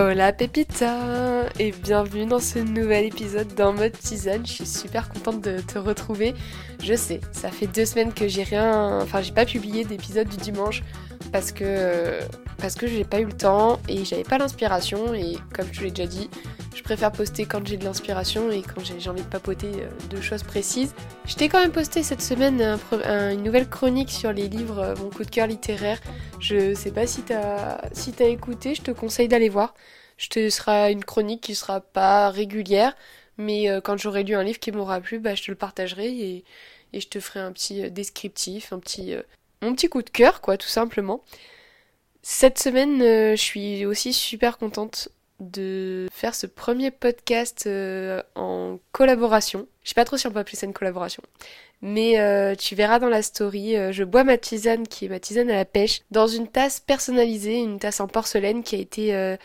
Hola 0.00 0.32
Pépita 0.32 1.44
et 1.58 1.72
bienvenue 1.72 2.24
dans 2.24 2.38
ce 2.38 2.58
nouvel 2.58 3.04
épisode 3.04 3.54
dans 3.54 3.74
mode 3.74 3.92
tisane. 3.92 4.46
Je 4.46 4.52
suis 4.52 4.66
super 4.66 5.10
contente 5.10 5.42
de 5.42 5.60
te 5.60 5.78
retrouver. 5.78 6.32
Je 6.82 6.94
sais, 6.94 7.20
ça 7.32 7.50
fait 7.50 7.66
deux 7.66 7.84
semaines 7.84 8.14
que 8.14 8.26
j'ai 8.26 8.42
rien, 8.42 8.98
enfin 9.02 9.20
j'ai 9.20 9.32
pas 9.32 9.44
publié 9.44 9.84
d'épisode 9.84 10.26
du 10.26 10.38
dimanche 10.38 10.82
parce 11.32 11.52
que 11.52 12.20
parce 12.58 12.74
que 12.74 12.86
j'ai 12.86 13.04
pas 13.04 13.20
eu 13.20 13.24
le 13.24 13.32
temps 13.32 13.80
et 13.88 14.04
j'avais 14.04 14.22
pas 14.24 14.38
l'inspiration 14.38 15.14
et 15.14 15.36
comme 15.54 15.66
je 15.72 15.82
l'ai 15.82 15.90
déjà 15.90 16.06
dit, 16.08 16.28
je 16.74 16.82
préfère 16.82 17.10
poster 17.10 17.46
quand 17.46 17.66
j'ai 17.66 17.76
de 17.76 17.84
l'inspiration 17.84 18.50
et 18.50 18.62
quand 18.62 18.82
j'ai 18.84 19.08
envie 19.08 19.22
de 19.22 19.28
papoter 19.28 19.70
euh, 19.74 19.88
de 20.08 20.20
choses 20.20 20.42
précises. 20.42 20.94
Je 21.24 21.34
t'ai 21.34 21.48
quand 21.48 21.60
même 21.60 21.72
posté 21.72 22.02
cette 22.02 22.22
semaine 22.22 22.78
une 23.02 23.42
nouvelle 23.42 23.68
chronique 23.68 24.10
sur 24.10 24.32
les 24.32 24.48
livres, 24.48 24.78
euh, 24.78 24.94
mon 24.96 25.10
coup 25.10 25.24
de 25.24 25.30
cœur 25.30 25.46
littéraire. 25.46 26.00
Je 26.38 26.74
sais 26.74 26.90
pas 26.90 27.06
si 27.06 27.22
t'as 27.22 27.80
si 27.92 28.12
as 28.20 28.26
écouté, 28.26 28.74
je 28.74 28.82
te 28.82 28.90
conseille 28.90 29.28
d'aller 29.28 29.48
voir. 29.48 29.74
Je 30.16 30.28
te 30.28 30.50
sera 30.50 30.90
une 30.90 31.04
chronique 31.04 31.40
qui 31.40 31.54
sera 31.54 31.80
pas 31.80 32.28
régulière, 32.30 32.94
mais 33.38 33.70
euh, 33.70 33.80
quand 33.80 33.96
j'aurai 33.96 34.22
lu 34.22 34.34
un 34.34 34.42
livre 34.42 34.58
qui 34.58 34.70
m'aura 34.70 35.00
plu, 35.00 35.18
bah, 35.18 35.34
je 35.34 35.44
te 35.44 35.50
le 35.50 35.56
partagerai 35.56 36.08
et, 36.08 36.44
et 36.92 37.00
je 37.00 37.08
te 37.08 37.20
ferai 37.20 37.40
un 37.40 37.52
petit 37.52 37.90
descriptif, 37.90 38.72
un 38.72 38.78
petit 38.78 39.14
mon 39.62 39.74
petit 39.74 39.88
coup 39.88 40.02
de 40.02 40.10
cœur, 40.10 40.40
quoi, 40.40 40.56
tout 40.56 40.68
simplement. 40.68 41.22
Cette 42.22 42.58
semaine, 42.58 43.00
euh, 43.02 43.30
je 43.36 43.42
suis 43.42 43.86
aussi 43.86 44.12
super 44.12 44.58
contente 44.58 45.08
de 45.40 46.06
faire 46.12 46.34
ce 46.34 46.46
premier 46.46 46.90
podcast 46.90 47.64
euh, 47.66 48.22
en 48.34 48.78
collaboration. 48.92 49.66
Je 49.90 49.94
sais 49.94 50.00
pas 50.00 50.04
trop 50.04 50.16
si 50.16 50.28
on 50.28 50.30
peut 50.30 50.38
appeler 50.38 50.56
ça 50.56 50.66
une 50.66 50.72
collaboration. 50.72 51.20
Mais 51.82 52.20
euh, 52.20 52.54
tu 52.54 52.76
verras 52.76 53.00
dans 53.00 53.08
la 53.08 53.22
story, 53.22 53.74
je 53.90 54.04
bois 54.04 54.22
ma 54.22 54.38
tisane 54.38 54.86
qui 54.86 55.06
est 55.06 55.08
ma 55.08 55.18
tisane 55.18 55.50
à 55.50 55.56
la 55.56 55.64
pêche 55.64 56.02
dans 56.12 56.28
une 56.28 56.46
tasse 56.46 56.78
personnalisée, 56.78 57.58
une 57.58 57.80
tasse 57.80 57.98
en 57.98 58.06
porcelaine 58.06 58.62
qui 58.62 58.76
a 58.76 58.78
été 58.78 59.36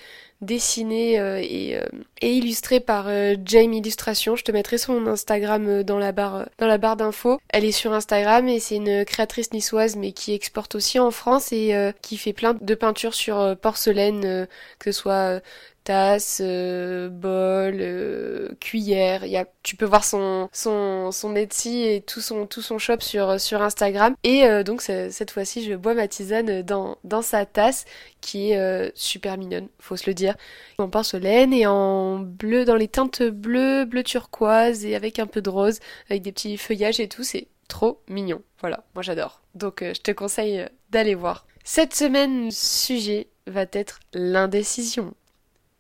dessinée 0.41 1.20
euh, 1.20 1.39
et, 1.42 1.78
euh, 1.78 1.86
et, 2.22 2.33
illustrée 2.33 2.80
par 2.80 3.05
euh, 3.08 3.36
Jame 3.44 3.73
Illustration. 3.73 4.36
Je 4.36 4.44
te 4.44 4.52
mettrai 4.52 4.78
son 4.78 5.08
Instagram 5.08 5.83
dans 5.83 5.97
la 5.97 6.11
barre 6.11 6.48
dans 6.58 6.67
la 6.67 6.77
barre 6.77 6.98
d'infos. 6.98 7.39
Elle 7.50 7.66
est 7.66 7.72
sur 7.72 7.94
Instagram 7.94 8.48
et 8.48 8.59
c'est 8.59 8.75
une 8.75 9.05
créatrice 9.05 9.52
niçoise 9.53 9.95
mais 9.95 10.11
qui 10.11 10.33
exporte 10.33 10.75
aussi 10.75 11.00
en 11.00 11.11
France 11.11 11.52
et 11.52 11.75
qui 12.02 12.17
fait 12.17 12.33
plein 12.33 12.53
de 12.53 12.75
peintures 12.75 13.14
sur 13.14 13.55
porcelaine, 13.61 14.48
que 14.80 14.92
ce 14.92 15.00
soit 15.00 15.42
tasse, 15.86 16.42
euh, 16.44 17.08
bol, 17.09 17.77
euh, 17.80 18.50
cuillère. 18.59 19.25
Y 19.25 19.38
a, 19.38 19.45
tu 19.64 19.77
peux 19.77 19.86
voir 19.86 20.03
son 20.03 20.34
son 20.52 21.11
son 21.11 21.36
Etsy 21.36 21.83
et 21.83 22.02
tout 22.02 22.22
son 22.22 22.45
tout 22.47 22.61
son 22.61 22.78
shop 22.78 23.02
sur 23.02 23.39
sur 23.39 23.61
Instagram. 23.61 24.16
Et 24.23 24.45
euh, 24.45 24.64
donc 24.64 24.81
cette 24.81 25.31
fois-ci, 25.31 25.64
je 25.64 25.73
bois 25.75 25.94
ma 25.94 26.08
tisane 26.08 26.61
dans 26.61 26.97
dans 27.03 27.22
sa 27.22 27.45
tasse 27.45 27.86
qui 28.22 28.52
est 28.52 28.92
super 28.95 29.38
mignonne, 29.38 29.67
faut 29.80 29.97
se 29.97 30.09
le 30.09 30.14
dire. 30.14 30.36
En 30.77 30.89
porcelaine 30.89 31.53
et 31.53 31.67
en 31.67 32.19
bleu 32.19 32.66
dans 32.66 32.75
les 32.75 32.88
teintes 32.88 33.23
bleues, 33.23 33.86
bleu 33.86 34.03
turquoise 34.03 34.86
et 34.86 34.95
avec 34.95 35.19
un 35.19 35.27
peu 35.27 35.42
de 35.42 35.50
rose, 35.50 35.80
avec 36.09 36.22
des 36.22 36.31
petits 36.31 36.58
feuillages 36.58 36.99
et 36.99 37.08
tout. 37.08 37.23
C'est 37.23 37.47
trop 37.67 38.02
mignon. 38.08 38.42
Voilà, 38.59 38.83
moi 38.94 39.03
j'adore. 39.03 39.42
Donc 39.53 39.81
je 39.81 40.02
te 40.02 40.11
conseille 40.11 40.66
d'aller 40.89 41.16
voir. 41.16 41.45
Cette 41.64 41.95
semaine, 41.95 42.52
sujet 42.52 43.27
va 43.47 43.66
être 43.72 43.99
l'indécision. 44.14 45.16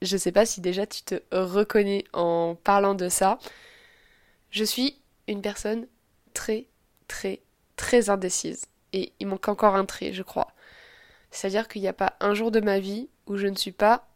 Je 0.01 0.17
sais 0.17 0.31
pas 0.31 0.45
si 0.45 0.61
déjà 0.61 0.85
tu 0.85 1.03
te 1.03 1.15
reconnais 1.31 2.05
en 2.11 2.55
parlant 2.55 2.95
de 2.95 3.07
ça. 3.07 3.37
Je 4.55 4.63
suis 4.63 4.95
une 5.27 5.41
personne 5.41 5.85
très, 6.33 6.67
très, 7.09 7.41
très 7.75 8.09
indécise. 8.09 8.67
Et 8.93 9.11
il 9.19 9.27
manque 9.27 9.49
encore 9.49 9.75
un 9.75 9.83
trait, 9.83 10.13
je 10.13 10.23
crois. 10.23 10.53
C'est-à-dire 11.29 11.67
qu'il 11.67 11.81
n'y 11.81 11.89
a 11.89 11.93
pas 11.93 12.13
un 12.21 12.33
jour 12.33 12.51
de 12.51 12.61
ma 12.61 12.79
vie 12.79 13.09
où 13.27 13.35
je 13.35 13.47
ne 13.47 13.57
suis 13.57 13.73
pas 13.73 14.07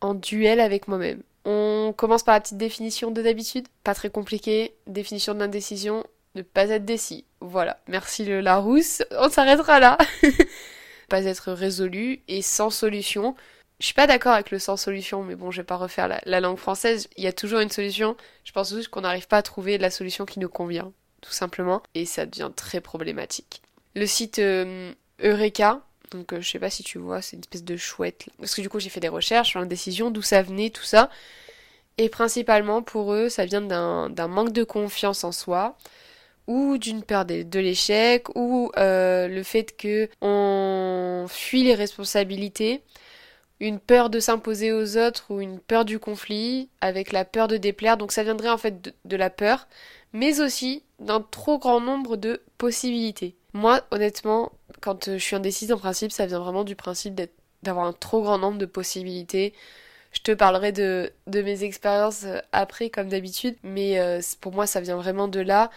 en 0.00 0.14
duel 0.14 0.60
avec 0.60 0.86
moi-même. 0.86 1.24
On 1.44 1.92
commence 1.96 2.22
par 2.22 2.36
la 2.36 2.40
petite 2.40 2.56
définition 2.56 3.10
de 3.10 3.20
d'habitude, 3.20 3.66
pas 3.82 3.96
très 3.96 4.10
compliqué, 4.10 4.76
définition 4.86 5.34
de 5.34 5.40
l'indécision, 5.40 6.04
ne 6.36 6.42
pas 6.42 6.68
être 6.68 6.84
décis. 6.84 7.24
Voilà, 7.40 7.80
merci 7.88 8.24
le 8.24 8.40
Larousse, 8.40 9.02
on 9.10 9.28
s'arrêtera 9.28 9.80
là. 9.80 9.98
pas 11.08 11.24
être 11.24 11.50
résolu 11.50 12.20
et 12.28 12.42
sans 12.42 12.70
solution, 12.70 13.34
je 13.80 13.86
suis 13.86 13.94
pas 13.94 14.08
d'accord 14.08 14.32
avec 14.32 14.50
le 14.50 14.58
sans 14.58 14.76
solution, 14.76 15.22
mais 15.22 15.36
bon, 15.36 15.50
je 15.50 15.60
vais 15.60 15.66
pas 15.66 15.76
refaire 15.76 16.08
la, 16.08 16.40
langue 16.40 16.58
française. 16.58 17.08
Il 17.16 17.22
y 17.22 17.28
a 17.28 17.32
toujours 17.32 17.60
une 17.60 17.70
solution. 17.70 18.16
Je 18.44 18.50
pense 18.52 18.74
juste 18.74 18.88
qu'on 18.88 19.02
n'arrive 19.02 19.28
pas 19.28 19.38
à 19.38 19.42
trouver 19.42 19.78
la 19.78 19.90
solution 19.90 20.26
qui 20.26 20.40
nous 20.40 20.48
convient, 20.48 20.92
tout 21.20 21.32
simplement, 21.32 21.82
et 21.94 22.04
ça 22.04 22.26
devient 22.26 22.50
très 22.54 22.80
problématique. 22.80 23.62
Le 23.94 24.06
site 24.06 24.40
euh, 24.40 24.92
Eureka, 25.22 25.80
donc 26.10 26.32
euh, 26.32 26.40
je 26.40 26.50
sais 26.50 26.58
pas 26.58 26.70
si 26.70 26.82
tu 26.82 26.98
vois, 26.98 27.22
c'est 27.22 27.36
une 27.36 27.42
espèce 27.42 27.64
de 27.64 27.76
chouette. 27.76 28.26
Parce 28.38 28.54
que 28.54 28.62
du 28.62 28.68
coup, 28.68 28.80
j'ai 28.80 28.90
fait 28.90 29.00
des 29.00 29.08
recherches 29.08 29.50
sur 29.50 29.60
l'indécision, 29.60 30.10
d'où 30.10 30.22
ça 30.22 30.42
venait, 30.42 30.70
tout 30.70 30.84
ça. 30.84 31.08
Et 31.98 32.08
principalement 32.08 32.82
pour 32.82 33.12
eux, 33.12 33.28
ça 33.28 33.44
vient 33.44 33.60
d'un 33.60 34.28
manque 34.28 34.52
de 34.52 34.64
confiance 34.64 35.22
en 35.22 35.32
soi 35.32 35.76
ou 36.48 36.78
d'une 36.78 37.02
peur 37.02 37.26
de, 37.26 37.58
l'échec 37.58 38.26
ou 38.34 38.72
euh, 38.76 39.28
le 39.28 39.42
fait 39.42 39.76
que 39.76 40.08
on 40.20 41.26
fuit 41.28 41.62
les 41.62 41.74
responsabilités 41.74 42.82
une 43.60 43.80
peur 43.80 44.10
de 44.10 44.20
s'imposer 44.20 44.72
aux 44.72 44.96
autres 44.96 45.26
ou 45.30 45.40
une 45.40 45.58
peur 45.58 45.84
du 45.84 45.98
conflit, 45.98 46.68
avec 46.80 47.12
la 47.12 47.24
peur 47.24 47.48
de 47.48 47.56
déplaire. 47.56 47.96
Donc 47.96 48.12
ça 48.12 48.22
viendrait 48.22 48.50
en 48.50 48.58
fait 48.58 48.94
de, 49.04 49.16
la 49.16 49.30
peur, 49.30 49.66
mais 50.12 50.40
aussi 50.40 50.82
d'un 51.00 51.20
trop 51.20 51.58
grand 51.58 51.80
nombre 51.80 52.16
de 52.16 52.42
possibilités. 52.56 53.34
Moi, 53.54 53.82
honnêtement, 53.90 54.52
quand 54.80 55.08
euh, 55.08 55.18
je 55.18 55.24
suis 55.24 55.36
indécise 55.36 55.72
en 55.72 55.78
principe, 55.78 56.12
ça 56.12 56.26
vient 56.26 56.38
vraiment 56.38 56.64
du 56.64 56.76
principe 56.76 57.20
d'avoir 57.62 57.86
un 57.86 57.92
trop 57.92 58.22
grand 58.22 58.38
nombre 58.38 58.58
de 58.58 58.66
possibilités. 58.66 59.54
Je 60.12 60.20
te 60.20 60.32
parlerai 60.32 60.72
de, 60.72 61.12
mes 61.26 61.64
expériences 61.64 62.24
euh, 62.24 62.40
après, 62.52 62.90
comme 62.90 63.08
d'habitude, 63.08 63.56
mais 63.62 63.98
euh, 63.98 64.20
pour 64.40 64.52
moi, 64.52 64.66
ça 64.66 64.80
vient 64.80 64.96
vraiment 64.96 65.28
de 65.28 65.40
là. 65.40 65.70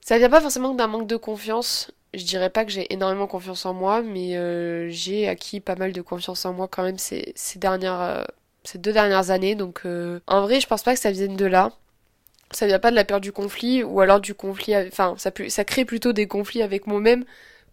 Ça 0.00 0.18
vient 0.18 0.30
pas 0.30 0.40
forcément 0.40 0.74
d'un 0.74 0.86
manque 0.86 1.06
de 1.06 1.16
confiance, 1.16 1.90
je 2.14 2.24
dirais 2.24 2.50
pas 2.50 2.64
que 2.64 2.70
j'ai 2.70 2.92
énormément 2.92 3.26
confiance 3.26 3.66
en 3.66 3.74
moi, 3.74 4.02
mais 4.02 4.36
euh, 4.36 4.88
j'ai 4.90 5.28
acquis 5.28 5.60
pas 5.60 5.76
mal 5.76 5.92
de 5.92 6.00
confiance 6.00 6.44
en 6.44 6.52
moi 6.52 6.68
quand 6.68 6.82
même 6.82 6.98
ces, 6.98 7.32
ces 7.36 7.58
dernières, 7.58 8.00
euh, 8.00 8.24
ces 8.64 8.78
deux 8.78 8.92
dernières 8.92 9.30
années. 9.30 9.54
Donc 9.54 9.82
euh, 9.84 10.20
en 10.26 10.42
vrai, 10.42 10.60
je 10.60 10.66
pense 10.66 10.82
pas 10.82 10.94
que 10.94 11.00
ça 11.00 11.10
vienne 11.10 11.36
de 11.36 11.46
là. 11.46 11.72
Ça 12.50 12.66
vient 12.66 12.78
pas 12.78 12.90
de 12.90 12.96
la 12.96 13.04
peur 13.04 13.20
du 13.20 13.32
conflit, 13.32 13.82
ou 13.82 14.00
alors 14.00 14.20
du 14.20 14.34
conflit, 14.34 14.74
enfin 14.76 15.14
ça, 15.18 15.30
crée 15.64 15.84
plutôt 15.84 16.12
des 16.14 16.26
conflits 16.26 16.62
avec 16.62 16.86
moi-même 16.86 17.24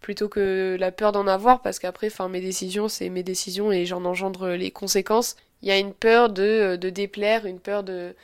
plutôt 0.02 0.28
que 0.28 0.76
la 0.78 0.92
peur 0.92 1.12
d'en 1.12 1.26
avoir, 1.26 1.62
parce 1.62 1.78
qu'après, 1.78 2.08
enfin 2.08 2.28
mes 2.28 2.42
décisions, 2.42 2.88
c'est 2.88 3.08
mes 3.08 3.22
décisions 3.22 3.72
et 3.72 3.86
j'en 3.86 4.04
engendre 4.04 4.50
les 4.50 4.70
conséquences. 4.70 5.36
Il 5.62 5.68
y 5.68 5.72
a 5.72 5.78
une 5.78 5.94
peur 5.94 6.28
de, 6.28 6.76
de 6.76 6.90
déplaire, 6.90 7.46
une 7.46 7.58
peur 7.60 7.82
de 7.82 8.14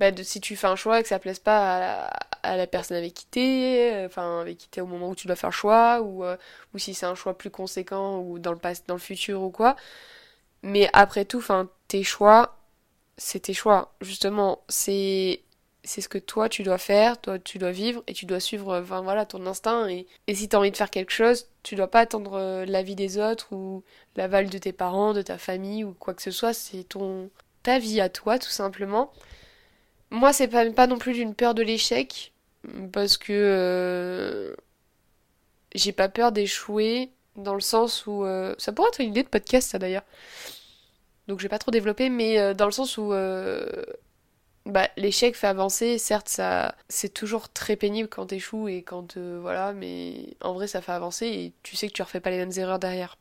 bah, 0.00 0.10
si 0.24 0.40
tu 0.40 0.56
fais 0.56 0.66
un 0.66 0.76
choix 0.76 0.98
et 0.98 1.02
que 1.02 1.08
ça 1.08 1.18
plaise 1.18 1.38
pas 1.38 2.10
à, 2.42 2.56
la 2.56 2.66
personne 2.66 2.96
avec 2.96 3.14
qui 3.14 3.26
t'es, 3.26 3.92
euh, 3.94 4.06
enfin 4.06 4.40
avec 4.40 4.58
qui 4.58 4.68
t'es 4.68 4.80
au 4.80 4.86
moment 4.86 5.10
où 5.10 5.14
tu 5.14 5.26
dois 5.26 5.36
faire 5.36 5.50
le 5.50 5.54
choix, 5.54 6.00
ou, 6.00 6.24
euh, 6.24 6.36
ou 6.74 6.78
si 6.78 6.94
c'est 6.94 7.06
un 7.06 7.14
choix 7.14 7.36
plus 7.36 7.50
conséquent 7.50 8.18
ou 8.20 8.38
dans 8.38 8.52
le 8.52 8.58
passé, 8.58 8.82
dans 8.86 8.94
le 8.94 9.00
futur 9.00 9.42
ou 9.42 9.50
quoi. 9.50 9.76
Mais 10.62 10.88
après 10.94 11.24
tout, 11.26 11.38
enfin 11.38 11.68
tes 11.88 12.02
choix, 12.02 12.58
c'est 13.18 13.40
tes 13.40 13.54
choix. 13.54 13.94
Justement, 14.00 14.62
c'est 14.68 15.42
c'est 15.84 16.00
ce 16.02 16.08
que 16.08 16.18
toi 16.18 16.48
tu 16.48 16.62
dois 16.62 16.78
faire, 16.78 17.20
toi 17.20 17.38
tu 17.38 17.58
dois 17.58 17.72
vivre 17.72 18.02
et 18.06 18.12
tu 18.14 18.26
dois 18.26 18.40
suivre 18.40 18.80
enfin 18.80 19.02
voilà 19.02 19.26
ton 19.26 19.46
instinct 19.46 19.88
et, 19.88 20.06
et 20.26 20.34
si 20.34 20.48
t'as 20.48 20.58
envie 20.58 20.70
de 20.70 20.76
faire 20.76 20.90
quelque 20.90 21.12
chose, 21.12 21.48
tu 21.62 21.74
dois 21.74 21.88
pas 21.90 22.00
attendre 22.00 22.34
euh, 22.34 22.64
l'avis 22.66 22.94
des 22.96 23.18
autres 23.18 23.52
ou 23.52 23.82
l'aval 24.16 24.50
de 24.50 24.58
tes 24.58 24.72
parents, 24.72 25.14
de 25.14 25.22
ta 25.22 25.38
famille 25.38 25.84
ou 25.84 25.94
quoi 25.94 26.14
que 26.14 26.22
ce 26.22 26.30
soit, 26.30 26.52
c'est 26.54 26.84
ton 26.84 27.30
ta 27.62 27.78
vie 27.78 28.00
à 28.00 28.08
toi 28.08 28.38
tout 28.38 28.50
simplement. 28.50 29.12
Moi, 30.10 30.32
c'est 30.32 30.48
pas, 30.48 30.86
non 30.86 30.98
plus 30.98 31.12
d'une 31.12 31.34
peur 31.34 31.54
de 31.54 31.62
l'échec, 31.62 32.32
parce 32.92 33.16
que 33.16 33.32
euh, 33.32 34.54
j'ai 35.74 35.92
pas 35.92 36.08
peur 36.08 36.32
d'échouer, 36.32 37.10
dans 37.36 37.54
le 37.54 37.60
sens 37.60 38.06
où... 38.06 38.24
Euh, 38.24 38.54
ça 38.58 38.72
pourrait 38.72 38.88
être 38.88 39.00
une 39.00 39.10
idée 39.10 39.22
de 39.22 39.28
podcast, 39.28 39.70
ça 39.70 39.78
d'ailleurs. 39.78 40.02
Donc 41.28 41.38
je 41.38 41.44
vais 41.44 41.48
pas 41.48 41.58
trop 41.60 41.70
développer, 41.70 42.10
mais 42.10 42.38
euh, 42.38 42.54
dans 42.54 42.66
le 42.66 42.72
sens 42.72 42.98
où... 42.98 43.10
bah, 44.66 44.88
l'échec 44.96 45.36
fait 45.36 45.46
avancer, 45.46 45.96
certes, 45.98 46.28
ça, 46.28 46.74
c'est 46.88 47.14
toujours 47.14 47.48
très 47.48 47.76
pénible 47.76 48.08
quand 48.08 48.26
t'échoues 48.26 48.68
et 48.68 48.82
quand 48.82 49.16
voilà, 49.16 49.72
mais 49.72 50.36
en 50.42 50.54
vrai, 50.54 50.66
ça 50.66 50.82
fait 50.82 50.92
avancer 50.92 51.26
et 51.26 51.52
tu 51.62 51.76
sais 51.76 51.88
que 51.88 51.92
tu 51.92 52.02
refais 52.02 52.20
pas 52.20 52.30
les 52.30 52.38
mêmes 52.38 52.52
erreurs 52.56 52.80
derrière. 52.80 53.16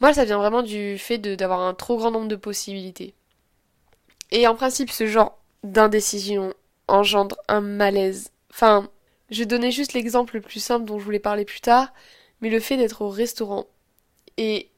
Moi, 0.00 0.12
ça 0.12 0.24
vient 0.24 0.38
vraiment 0.38 0.62
du 0.62 0.98
fait 0.98 1.18
d'avoir 1.18 1.60
un 1.60 1.74
trop 1.74 1.96
grand 1.96 2.10
nombre 2.10 2.28
de 2.28 2.36
possibilités. 2.36 3.14
Et 4.30 4.46
en 4.46 4.54
principe, 4.54 4.90
ce 4.90 5.06
genre 5.06 5.37
d'indécision 5.64 6.54
engendre 6.88 7.36
un 7.48 7.60
malaise. 7.60 8.30
Enfin, 8.50 8.90
je 9.30 9.40
vais 9.40 9.46
donner 9.46 9.70
juste 9.70 9.92
l'exemple 9.92 10.36
le 10.36 10.40
plus 10.40 10.60
simple 10.60 10.86
dont 10.86 10.98
je 10.98 11.04
voulais 11.04 11.18
parler 11.18 11.44
plus 11.44 11.60
tard, 11.60 11.92
mais 12.40 12.50
le 12.50 12.60
fait 12.60 12.76
d'être 12.76 13.02
au 13.02 13.10
restaurant. 13.10 13.66
Et 14.36 14.70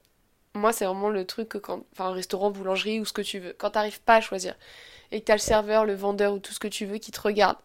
moi, 0.55 0.73
c'est 0.73 0.85
vraiment 0.87 1.11
le 1.11 1.25
truc 1.27 1.49
que 1.51 1.59
quand. 1.59 1.85
Enfin, 1.93 2.13
restaurant, 2.13 2.51
boulangerie 2.51 3.01
ou 3.01 3.05
ce 3.05 3.13
que 3.13 3.23
tu 3.23 3.39
veux. 3.39 3.55
Quand 3.59 3.71
t'arrives 3.71 4.01
pas 4.03 4.17
à 4.17 4.21
choisir 4.21 4.57
et 5.13 5.21
que 5.21 5.27
t'as 5.27 5.35
le 5.35 5.41
serveur, 5.41 5.85
le 5.85 5.95
vendeur 5.95 6.35
ou 6.35 6.39
tout 6.39 6.53
ce 6.53 6.61
que 6.61 6.69
tu 6.69 6.87
veux 6.87 6.99
qui 6.99 7.13
te 7.13 7.21
regarde. 7.21 7.57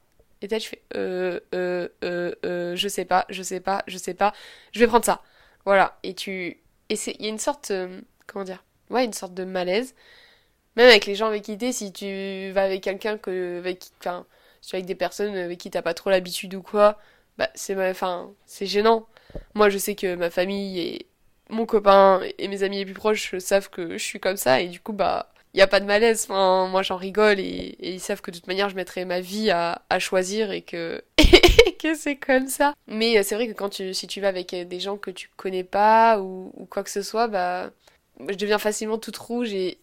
Et 0.41 0.47
là, 0.47 0.59
tu 0.59 0.69
fais 0.69 0.81
euh, 0.95 1.39
euh, 1.55 1.89
euh, 2.03 2.35
euh, 2.45 2.75
je 2.75 2.87
sais 2.87 3.05
pas, 3.05 3.25
je 3.29 3.41
sais 3.43 3.59
pas, 3.61 3.83
je 3.87 3.97
sais 3.97 4.13
pas, 4.13 4.33
je 4.73 4.79
vais 4.79 4.87
prendre 4.87 5.05
ça. 5.05 5.21
Voilà. 5.65 5.97
Et 6.03 6.13
tu. 6.13 6.59
Et. 6.89 6.95
Il 7.19 7.23
y 7.23 7.27
a 7.27 7.29
une 7.29 7.39
sorte. 7.39 7.71
Euh, 7.71 8.01
comment 8.27 8.45
dire? 8.45 8.63
Ouais, 8.89 9.05
une 9.05 9.13
sorte 9.13 9.33
de 9.33 9.45
malaise. 9.45 9.95
Même 10.75 10.89
avec 10.89 11.05
les 11.05 11.15
gens 11.15 11.27
avec 11.27 11.43
qui 11.43 11.57
t'es, 11.57 11.71
si 11.71 11.93
tu 11.93 12.51
vas 12.51 12.63
avec 12.63 12.83
quelqu'un 12.83 13.17
que, 13.17 13.59
avec, 13.59 13.85
enfin, 13.99 14.25
si 14.61 14.69
tu 14.69 14.75
es 14.75 14.77
avec 14.79 14.85
des 14.85 14.95
personnes 14.95 15.35
avec 15.35 15.57
qui 15.57 15.71
t'as 15.71 15.81
pas 15.81 15.93
trop 15.93 16.09
l'habitude 16.09 16.53
ou 16.55 16.61
quoi, 16.61 16.97
bah, 17.37 17.49
c'est, 17.55 17.75
enfin, 17.89 18.31
c'est 18.45 18.65
gênant. 18.65 19.07
Moi, 19.53 19.69
je 19.69 19.77
sais 19.77 19.95
que 19.95 20.15
ma 20.15 20.29
famille 20.29 20.79
et 20.79 21.05
mon 21.49 21.65
copain 21.65 22.21
et 22.37 22.47
mes 22.47 22.63
amis 22.63 22.77
les 22.77 22.85
plus 22.85 22.93
proches 22.93 23.37
savent 23.37 23.69
que 23.69 23.93
je 23.93 24.03
suis 24.03 24.19
comme 24.19 24.37
ça 24.37 24.61
et 24.61 24.67
du 24.67 24.79
coup, 24.79 24.93
bah, 24.93 25.31
il 25.53 25.61
a 25.61 25.67
pas 25.67 25.79
de 25.79 25.85
malaise. 25.85 26.25
Enfin, 26.29 26.67
moi, 26.67 26.83
j'en 26.83 26.97
rigole 26.97 27.39
et, 27.39 27.77
ils 27.79 27.99
savent 28.01 28.21
que 28.21 28.31
de 28.31 28.37
toute 28.37 28.47
manière, 28.47 28.69
je 28.69 28.75
mettrai 28.75 29.05
ma 29.05 29.21
vie 29.21 29.51
à, 29.51 29.81
à 29.89 29.99
choisir 29.99 30.51
et 30.51 30.61
que, 30.61 31.03
que 31.81 31.95
c'est 31.95 32.17
comme 32.17 32.47
ça. 32.47 32.73
Mais 32.87 33.17
euh, 33.17 33.23
c'est 33.23 33.35
vrai 33.35 33.47
que 33.47 33.53
quand 33.53 33.69
tu, 33.69 33.93
si 33.93 34.07
tu 34.07 34.19
vas 34.21 34.27
avec 34.29 34.53
des 34.55 34.79
gens 34.79 34.97
que 34.97 35.11
tu 35.11 35.29
connais 35.37 35.63
pas 35.63 36.19
ou, 36.19 36.51
ou 36.55 36.65
quoi 36.65 36.83
que 36.83 36.89
ce 36.89 37.01
soit, 37.01 37.27
bah, 37.27 37.71
je 38.27 38.35
deviens 38.35 38.59
facilement 38.59 38.97
toute 38.97 39.17
rouge 39.17 39.53
et 39.53 39.79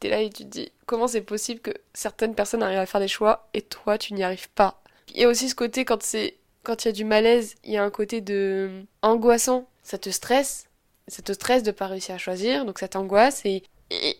t'es 0.00 0.08
là 0.08 0.20
et 0.20 0.30
tu 0.30 0.44
te 0.44 0.48
dis 0.48 0.72
comment 0.86 1.06
c'est 1.06 1.20
possible 1.20 1.60
que 1.60 1.72
certaines 1.94 2.34
personnes 2.34 2.62
arrivent 2.62 2.78
à 2.78 2.86
faire 2.86 3.00
des 3.00 3.08
choix 3.08 3.48
et 3.54 3.62
toi 3.62 3.98
tu 3.98 4.14
n'y 4.14 4.22
arrives 4.22 4.50
pas. 4.50 4.82
Il 5.14 5.20
y 5.20 5.24
a 5.24 5.28
aussi 5.28 5.48
ce 5.48 5.54
côté 5.54 5.84
quand 5.84 6.02
c'est 6.02 6.36
quand 6.62 6.84
il 6.84 6.88
y 6.88 6.90
a 6.90 6.92
du 6.92 7.04
malaise, 7.04 7.54
il 7.64 7.72
y 7.72 7.76
a 7.76 7.84
un 7.84 7.90
côté 7.90 8.20
de 8.20 8.82
angoissant, 9.02 9.68
ça 9.82 9.98
te 9.98 10.10
stresse, 10.10 10.66
ça 11.08 11.22
te 11.22 11.32
stresse 11.32 11.62
de 11.62 11.70
pas 11.70 11.86
réussir 11.86 12.14
à 12.14 12.18
choisir, 12.18 12.64
donc 12.64 12.78
ça 12.78 12.88
t'angoisse 12.88 13.44
et, 13.44 13.62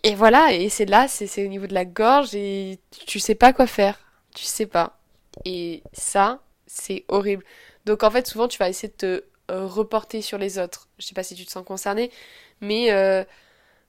et, 0.02 0.14
voilà, 0.14 0.52
et 0.52 0.68
c'est 0.68 0.86
là, 0.86 1.06
c'est 1.06 1.44
au 1.44 1.48
niveau 1.48 1.66
de 1.66 1.74
la 1.74 1.84
gorge 1.84 2.34
et 2.34 2.80
tu 3.06 3.20
sais 3.20 3.34
pas 3.34 3.52
quoi 3.52 3.66
faire, 3.66 3.98
tu 4.34 4.44
sais 4.44 4.66
pas. 4.66 4.98
Et 5.44 5.82
ça, 5.92 6.42
c'est 6.66 7.04
horrible. 7.08 7.44
Donc 7.84 8.02
en 8.02 8.10
fait, 8.10 8.26
souvent 8.26 8.48
tu 8.48 8.58
vas 8.58 8.68
essayer 8.68 8.88
de 8.88 8.94
te 8.94 9.24
euh, 9.50 9.66
reporter 9.66 10.22
sur 10.22 10.38
les 10.38 10.58
autres. 10.58 10.88
Je 10.98 11.06
sais 11.06 11.14
pas 11.14 11.22
si 11.22 11.34
tu 11.34 11.44
te 11.46 11.50
sens 11.50 11.64
concerné, 11.64 12.10
mais 12.60 12.90
euh, 12.92 13.24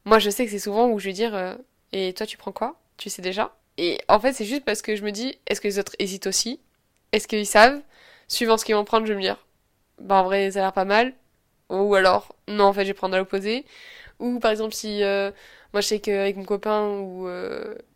moi 0.05 0.19
je 0.19 0.29
sais 0.29 0.45
que 0.45 0.51
c'est 0.51 0.59
souvent 0.59 0.89
où 0.89 0.99
je 0.99 1.05
vais 1.05 1.13
dire 1.13 1.35
euh, 1.35 1.55
et 1.93 2.13
toi 2.13 2.25
tu 2.25 2.37
prends 2.37 2.51
quoi? 2.51 2.79
Tu 2.97 3.09
sais 3.09 3.21
déjà? 3.21 3.55
Et 3.77 3.99
en 4.07 4.19
fait 4.19 4.33
c'est 4.33 4.45
juste 4.45 4.65
parce 4.65 4.81
que 4.81 4.95
je 4.95 5.03
me 5.03 5.11
dis 5.11 5.37
est-ce 5.47 5.61
que 5.61 5.67
les 5.67 5.79
autres 5.79 5.95
hésitent 5.99 6.27
aussi? 6.27 6.59
Est-ce 7.11 7.27
qu'ils 7.27 7.45
savent? 7.45 7.81
Suivant 8.27 8.57
ce 8.57 8.65
qu'ils 8.65 8.75
vont 8.75 8.85
prendre, 8.85 9.05
je 9.05 9.13
vais 9.13 9.17
me 9.17 9.23
dire 9.23 9.45
bah 9.99 10.15
en 10.15 10.23
vrai 10.23 10.51
ça 10.51 10.59
a 10.59 10.61
l'air 10.63 10.73
pas 10.73 10.85
mal. 10.85 11.13
Ou 11.69 11.95
alors 11.95 12.35
non 12.47 12.65
en 12.65 12.73
fait 12.73 12.83
je 12.83 12.89
vais 12.89 12.93
prendre 12.93 13.15
à 13.15 13.19
l'opposé. 13.19 13.65
Ou 14.19 14.39
par 14.39 14.51
exemple 14.51 14.73
si 14.73 15.01
moi 15.73 15.81
je 15.81 15.87
sais 15.87 15.99
qu'avec 15.99 16.37
mon 16.37 16.45
copain 16.45 16.87
ou 16.87 17.27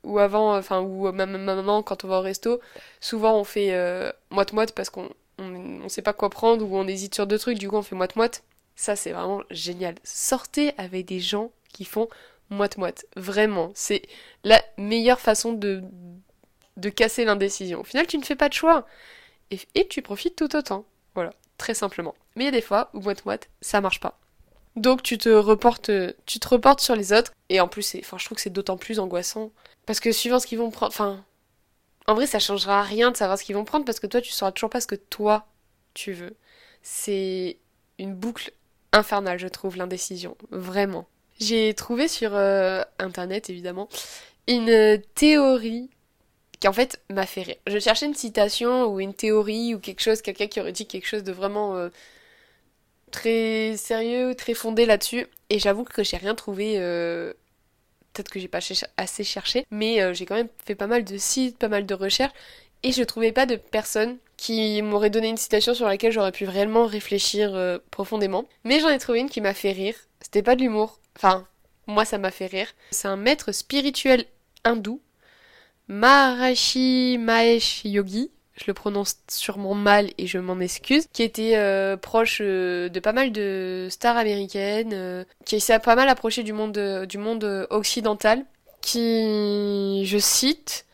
ou 0.04 0.20
avant 0.20 0.58
enfin 0.58 0.82
ou 0.82 1.12
ma, 1.12 1.26
ma, 1.26 1.38
maman 1.38 1.84
quand 1.84 2.04
on 2.06 2.08
va 2.08 2.20
au 2.20 2.22
resto, 2.22 2.60
souvent 3.00 3.40
on 3.40 3.44
fait 3.44 3.74
moite 4.32 4.54
moite 4.54 4.74
parce 4.74 4.90
qu'on 4.90 5.10
on, 5.40 5.82
on, 5.84 5.90
sait 5.90 6.02
pas 6.02 6.14
quoi 6.14 6.30
prendre 6.30 6.66
ou 6.66 6.78
on 6.78 6.88
hésite 6.88 7.16
sur 7.16 7.28
deux 7.28 7.40
trucs, 7.40 7.58
du 7.58 7.70
coup 7.70 7.76
on 7.76 7.82
fait 7.82 7.96
moite-moite. 7.96 8.44
Ça, 8.76 8.96
c'est 8.96 9.12
vraiment 9.12 9.42
génial. 9.52 9.96
Sortez 10.04 10.74
avec 10.78 11.06
des 11.06 11.20
gens 11.20 11.52
qui 11.74 11.86
font 11.86 12.10
moite-moite. 12.50 13.06
Vraiment. 13.16 13.72
C'est 13.76 14.04
la 14.44 14.62
meilleure 14.78 15.20
façon 15.20 15.54
de, 15.54 15.84
de 16.78 16.90
casser 16.90 17.26
l'indécision. 17.26 17.82
Au 17.82 17.84
final, 17.84 18.08
tu 18.08 18.18
ne 18.18 18.24
fais 18.24 18.36
pas 18.36 18.50
de 18.50 18.54
choix. 18.54 18.86
Et, 19.52 19.88
tu 19.88 20.02
profites 20.02 20.36
tout 20.36 20.56
autant. 20.56 20.86
Voilà. 21.14 21.32
Très 21.58 21.74
simplement. 21.74 22.16
Mais 22.36 22.44
il 22.44 22.46
y 22.46 22.50
a 22.50 22.52
des 22.52 22.62
fois 22.62 22.90
où 22.94 23.00
moite-moite, 23.00 23.50
ça 23.62 23.82
marche 23.82 24.00
pas. 24.00 24.20
Donc 24.76 25.04
tu 25.04 25.18
te 25.18 25.30
reportes, 25.30 25.90
tu 26.26 26.40
te 26.40 26.48
reportes 26.50 26.82
sur 26.82 26.96
les 26.96 27.14
autres. 27.14 27.32
Et 27.48 27.62
en 27.62 27.68
plus, 27.68 27.96
enfin, 28.00 28.18
je 28.18 28.26
trouve 28.26 28.36
que 28.36 28.42
c'est 28.42 28.50
d'autant 28.50 28.78
plus 28.78 29.00
angoissant. 29.00 29.52
Parce 29.86 30.00
que 30.00 30.12
suivant 30.12 30.40
ce 30.40 30.48
qu'ils 30.48 30.58
vont 30.58 30.72
prendre, 30.72 30.92
enfin, 30.92 31.24
en 32.08 32.14
vrai, 32.14 32.28
ça 32.28 32.40
changera 32.40 32.84
rien 32.84 33.12
de 33.12 33.18
savoir 33.18 33.38
ce 33.38 33.44
qu'ils 33.44 33.56
vont 33.56 33.66
prendre 33.66 33.86
parce 33.86 34.00
que 34.00 34.08
toi, 34.08 34.22
tu 34.22 34.32
sauras 34.32 34.52
toujours 34.52 34.70
pas 34.70 34.82
ce 34.82 34.88
que 34.88 34.96
toi, 34.96 35.48
tu 35.94 36.12
veux. 36.12 36.36
C'est 36.82 37.58
une 37.98 38.14
boucle 38.14 38.52
infernale, 38.92 39.40
je 39.40 39.48
trouve, 39.48 39.78
l'indécision. 39.78 40.38
Vraiment. 40.52 41.08
J'ai 41.40 41.74
trouvé 41.74 42.08
sur 42.08 42.36
euh, 42.36 42.82
internet, 43.00 43.50
évidemment, 43.50 43.90
une 44.48 45.02
théorie 45.16 45.90
qui 46.60 46.68
en 46.68 46.74
fait 46.74 47.02
m'a 47.10 47.26
fait 47.26 47.42
rire. 47.44 47.56
Je 47.68 47.80
cherchais 47.80 48.06
une 48.06 48.16
citation 48.16 48.86
ou 48.86 49.00
une 49.00 49.14
théorie 49.14 49.76
ou 49.76 49.80
quelque 49.80 50.02
chose, 50.02 50.22
quelqu'un 50.22 50.48
qui 50.48 50.62
aurait 50.62 50.72
dit 50.72 50.86
quelque 50.88 51.08
chose 51.08 51.24
de 51.24 51.32
vraiment 51.32 51.76
euh, 51.76 51.90
très 53.12 53.76
sérieux, 53.78 54.36
très 54.36 54.54
fondé 54.54 54.86
là-dessus. 54.86 55.28
Et 55.50 55.60
j'avoue 55.60 55.84
que 55.84 56.04
j'ai 56.04 56.18
rien 56.18 56.36
trouvé 56.36 56.76
euh, 56.78 57.34
peut-être 58.14 58.30
que 58.30 58.40
j'ai 58.40 58.48
pas 58.48 58.60
assez 58.98 59.24
cherché, 59.24 59.66
mais 59.72 60.02
euh, 60.02 60.14
j'ai 60.14 60.26
quand 60.26 60.36
même 60.36 60.50
fait 60.66 60.76
pas 60.76 60.88
mal 60.88 61.04
de 61.04 61.18
sites, 61.18 61.58
pas 61.58 61.68
mal 61.68 61.86
de 61.86 61.94
recherches, 61.94 62.34
et 62.84 62.92
je 62.92 63.04
trouvais 63.04 63.32
pas 63.32 63.46
de 63.46 63.56
personnes 63.56 64.18
qui 64.38 64.82
m'auraient 64.82 65.10
donné 65.10 65.30
une 65.30 65.38
citation 65.38 65.74
sur 65.74 65.88
laquelle 65.88 66.12
j'aurais 66.12 66.32
pu 66.32 66.46
réellement 66.46 66.86
réfléchir 66.86 67.56
euh, 67.56 67.78
profondément. 67.92 68.46
Mais 68.64 68.80
j'en 68.80 68.90
ai 68.90 68.98
trouvé 69.00 69.20
une 69.20 69.30
qui 69.30 69.42
m'a 69.42 69.54
fait 69.54 69.72
rire. 69.72 69.96
C'était 70.22 70.44
pas 70.44 70.56
de 70.56 70.62
l'humour. 70.62 71.00
Enfin, 71.16 71.46
moi 71.88 72.06
ça 72.06 72.18
m'a 72.18 72.32
fait 72.32 72.48
rire. 72.48 72.68
C'est 72.92 73.08
un 73.08 73.18
maître 73.18 73.52
spirituel 73.52 74.26
hindou, 74.64 75.02
Maharashi 75.88 77.18
Mahesh 77.20 77.86
Yogi, 77.86 78.32
je 78.58 78.64
le 78.68 78.74
prononce 78.74 79.18
sûrement 79.30 79.74
mal 79.74 80.12
et 80.18 80.28
je 80.28 80.38
m'en 80.38 80.60
excuse, 80.60 81.08
qui 81.12 81.24
était 81.24 81.58
euh, 81.58 81.98
proche 81.98 82.40
euh, 82.42 82.90
de 82.90 83.00
pas 83.00 83.12
mal 83.12 83.32
de 83.32 83.88
stars 83.90 84.18
américaines, 84.18 84.94
euh, 84.94 85.24
qui 85.46 85.60
s'est 85.60 85.78
pas 85.80 85.96
mal 85.96 86.08
approché 86.08 86.44
du 86.44 86.54
monde, 86.54 87.06
du 87.08 87.18
monde 87.18 87.68
occidental, 87.70 88.46
qui, 88.82 90.06
je 90.06 90.18
cite, 90.18 90.86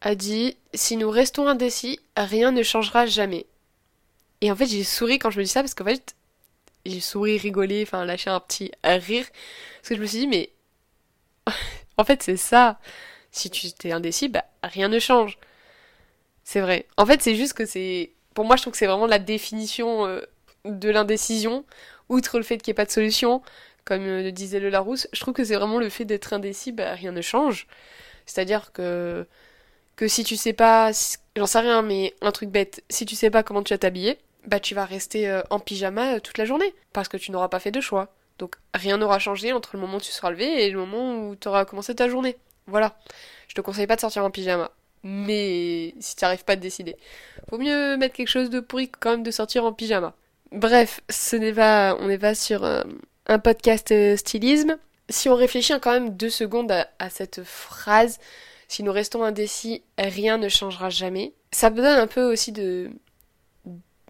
a 0.00 0.14
dit 0.14 0.56
Si 0.74 0.96
nous 0.96 1.10
restons 1.10 1.48
indécis, 1.48 1.98
rien 2.16 2.52
ne 2.52 2.62
changera 2.62 3.06
jamais. 3.06 3.46
Et 4.40 4.52
en 4.52 4.56
fait, 4.56 4.66
j'ai 4.66 4.84
souri 4.84 5.18
quand 5.18 5.30
je 5.30 5.38
me 5.38 5.44
dis 5.44 5.50
ça 5.50 5.62
parce 5.62 5.74
qu'en 5.74 5.84
fait, 5.84 6.14
j'ai 6.86 7.00
souri, 7.00 7.38
rigolé, 7.38 7.82
enfin 7.82 8.04
lâché 8.04 8.30
un 8.30 8.40
petit 8.40 8.72
rire. 8.84 9.26
Parce 9.80 9.88
que 9.90 9.96
je 9.96 10.00
me 10.00 10.06
suis 10.06 10.18
dit, 10.20 10.26
mais 10.26 10.50
en 11.98 12.04
fait, 12.04 12.22
c'est 12.22 12.36
ça. 12.36 12.78
Si 13.30 13.50
tu 13.50 13.68
es 13.84 13.92
indécis, 13.92 14.28
bah 14.28 14.44
rien 14.62 14.88
ne 14.88 14.98
change. 14.98 15.38
C'est 16.44 16.60
vrai. 16.60 16.86
En 16.96 17.06
fait, 17.06 17.22
c'est 17.22 17.34
juste 17.36 17.54
que 17.54 17.66
c'est. 17.66 18.12
Pour 18.34 18.44
moi, 18.44 18.56
je 18.56 18.62
trouve 18.62 18.72
que 18.72 18.78
c'est 18.78 18.86
vraiment 18.86 19.06
la 19.06 19.18
définition 19.18 20.06
euh, 20.06 20.20
de 20.64 20.90
l'indécision. 20.90 21.64
Outre 22.08 22.38
le 22.38 22.44
fait 22.44 22.58
qu'il 22.58 22.70
n'y 22.70 22.74
ait 22.74 22.76
pas 22.76 22.84
de 22.84 22.90
solution, 22.90 23.42
comme 23.84 24.02
euh, 24.02 24.22
le 24.22 24.32
disait 24.32 24.60
le 24.60 24.70
Larousse, 24.70 25.08
je 25.12 25.20
trouve 25.20 25.34
que 25.34 25.44
c'est 25.44 25.54
vraiment 25.56 25.78
le 25.78 25.88
fait 25.88 26.04
d'être 26.04 26.32
indécis, 26.32 26.72
bah, 26.72 26.94
rien 26.94 27.12
ne 27.12 27.22
change. 27.22 27.66
C'est-à-dire 28.26 28.72
que. 28.72 29.26
Que 29.96 30.08
si 30.08 30.24
tu 30.24 30.36
sais 30.36 30.52
pas. 30.52 30.90
J'en 31.36 31.46
sais 31.46 31.60
rien, 31.60 31.82
mais 31.82 32.14
un 32.22 32.32
truc 32.32 32.50
bête. 32.50 32.84
Si 32.90 33.06
tu 33.06 33.16
sais 33.16 33.30
pas 33.30 33.42
comment 33.42 33.62
tu 33.62 33.74
vas 33.74 33.78
t'habiller, 33.78 34.18
bah, 34.46 34.60
tu 34.60 34.74
vas 34.74 34.84
rester 34.84 35.28
euh, 35.28 35.42
en 35.50 35.58
pyjama 35.58 36.20
toute 36.20 36.38
la 36.38 36.44
journée. 36.44 36.74
Parce 36.92 37.08
que 37.08 37.16
tu 37.16 37.30
n'auras 37.32 37.48
pas 37.48 37.60
fait 37.60 37.70
de 37.70 37.80
choix. 37.80 38.14
Donc, 38.38 38.56
rien 38.74 38.98
n'aura 38.98 39.18
changé 39.18 39.52
entre 39.52 39.70
le 39.74 39.80
moment 39.80 39.98
où 39.98 40.00
tu 40.00 40.10
seras 40.10 40.30
levé 40.30 40.64
et 40.64 40.70
le 40.70 40.78
moment 40.78 41.28
où 41.28 41.36
tu 41.36 41.48
auras 41.48 41.64
commencé 41.64 41.94
ta 41.94 42.08
journée. 42.08 42.36
Voilà. 42.66 42.96
Je 43.48 43.54
te 43.54 43.60
conseille 43.60 43.86
pas 43.86 43.96
de 43.96 44.00
sortir 44.00 44.24
en 44.24 44.30
pyjama 44.30 44.70
mais 45.04 45.94
si 46.00 46.16
tu 46.16 46.24
n'arrives 46.24 46.44
pas 46.44 46.54
à 46.54 46.56
te 46.56 46.62
décider. 46.62 46.96
Vaut 47.50 47.58
mieux 47.58 47.96
mettre 47.96 48.16
quelque 48.16 48.28
chose 48.28 48.50
de 48.50 48.58
pourri 48.58 48.88
quand 48.88 49.10
même 49.10 49.22
de 49.22 49.30
sortir 49.30 49.64
en 49.64 49.72
pyjama. 49.72 50.14
Bref, 50.50 51.00
ce 51.10 51.36
n'est 51.36 51.52
pas, 51.52 51.96
on 52.00 52.08
n'est 52.08 52.18
pas 52.18 52.34
sur 52.34 52.64
euh, 52.64 52.82
un, 53.26 53.38
podcast 53.38 53.92
euh, 53.92 54.16
stylisme. 54.16 54.78
Si 55.10 55.28
on 55.28 55.34
réfléchit 55.34 55.74
quand 55.80 55.92
même 55.92 56.16
deux 56.16 56.30
secondes 56.30 56.72
à, 56.72 57.10
cette 57.10 57.44
phrase, 57.44 58.18
si 58.66 58.82
nous 58.82 58.92
restons 58.92 59.22
indécis, 59.22 59.82
rien 59.98 60.38
ne 60.38 60.48
changera 60.48 60.88
jamais. 60.88 61.34
Ça 61.52 61.68
me 61.68 61.76
donne 61.76 61.86
un 61.86 62.06
peu 62.06 62.22
aussi 62.22 62.52
de, 62.52 62.90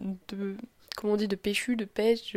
de 0.00 0.56
comment 0.96 1.14
on 1.14 1.16
dit, 1.16 1.28
de 1.28 1.36
péchu, 1.36 1.76
de 1.76 1.84
pêche, 1.84 2.36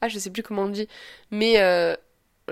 ah 0.00 0.08
je 0.08 0.18
sais 0.18 0.30
plus 0.30 0.42
comment 0.42 0.62
on 0.62 0.68
dit, 0.68 0.88
mais 1.30 1.60
euh, 1.60 1.94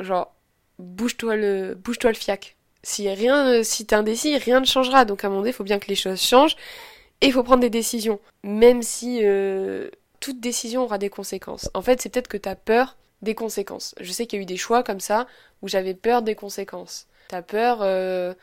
genre 0.00 0.34
bouge-toi 0.78 1.36
le, 1.36 1.74
bouge-toi 1.74 2.10
le 2.10 2.16
fiac. 2.16 2.56
Si 2.82 3.08
rien, 3.08 3.62
si 3.62 3.86
t'es 3.86 3.94
indécis, 3.94 4.36
rien 4.38 4.60
ne 4.60 4.64
changera. 4.64 5.04
Donc 5.04 5.22
à 5.22 5.26
un 5.26 5.30
moment 5.30 5.42
donné, 5.42 5.50
il 5.50 5.54
faut 5.54 5.64
bien 5.64 5.78
que 5.78 5.88
les 5.88 5.94
choses 5.94 6.20
changent 6.20 6.56
et 7.20 7.26
il 7.26 7.32
faut 7.32 7.44
prendre 7.44 7.60
des 7.60 7.70
décisions. 7.70 8.20
Même 8.42 8.82
si 8.82 9.20
euh, 9.22 9.90
toute 10.20 10.40
décision 10.40 10.82
aura 10.82 10.98
des 10.98 11.10
conséquences. 11.10 11.70
En 11.74 11.82
fait, 11.82 12.00
c'est 12.00 12.08
peut-être 12.08 12.28
que 12.28 12.36
t'as 12.36 12.56
peur 12.56 12.96
des 13.22 13.34
conséquences. 13.34 13.94
Je 14.00 14.10
sais 14.12 14.26
qu'il 14.26 14.38
y 14.38 14.40
a 14.40 14.42
eu 14.42 14.46
des 14.46 14.56
choix 14.56 14.82
comme 14.82 15.00
ça 15.00 15.26
où 15.62 15.68
j'avais 15.68 15.94
peur 15.94 16.22
des 16.22 16.34
conséquences. 16.34 17.06
T'as 17.28 17.42
peur, 17.42 17.78
euh, 17.82 18.34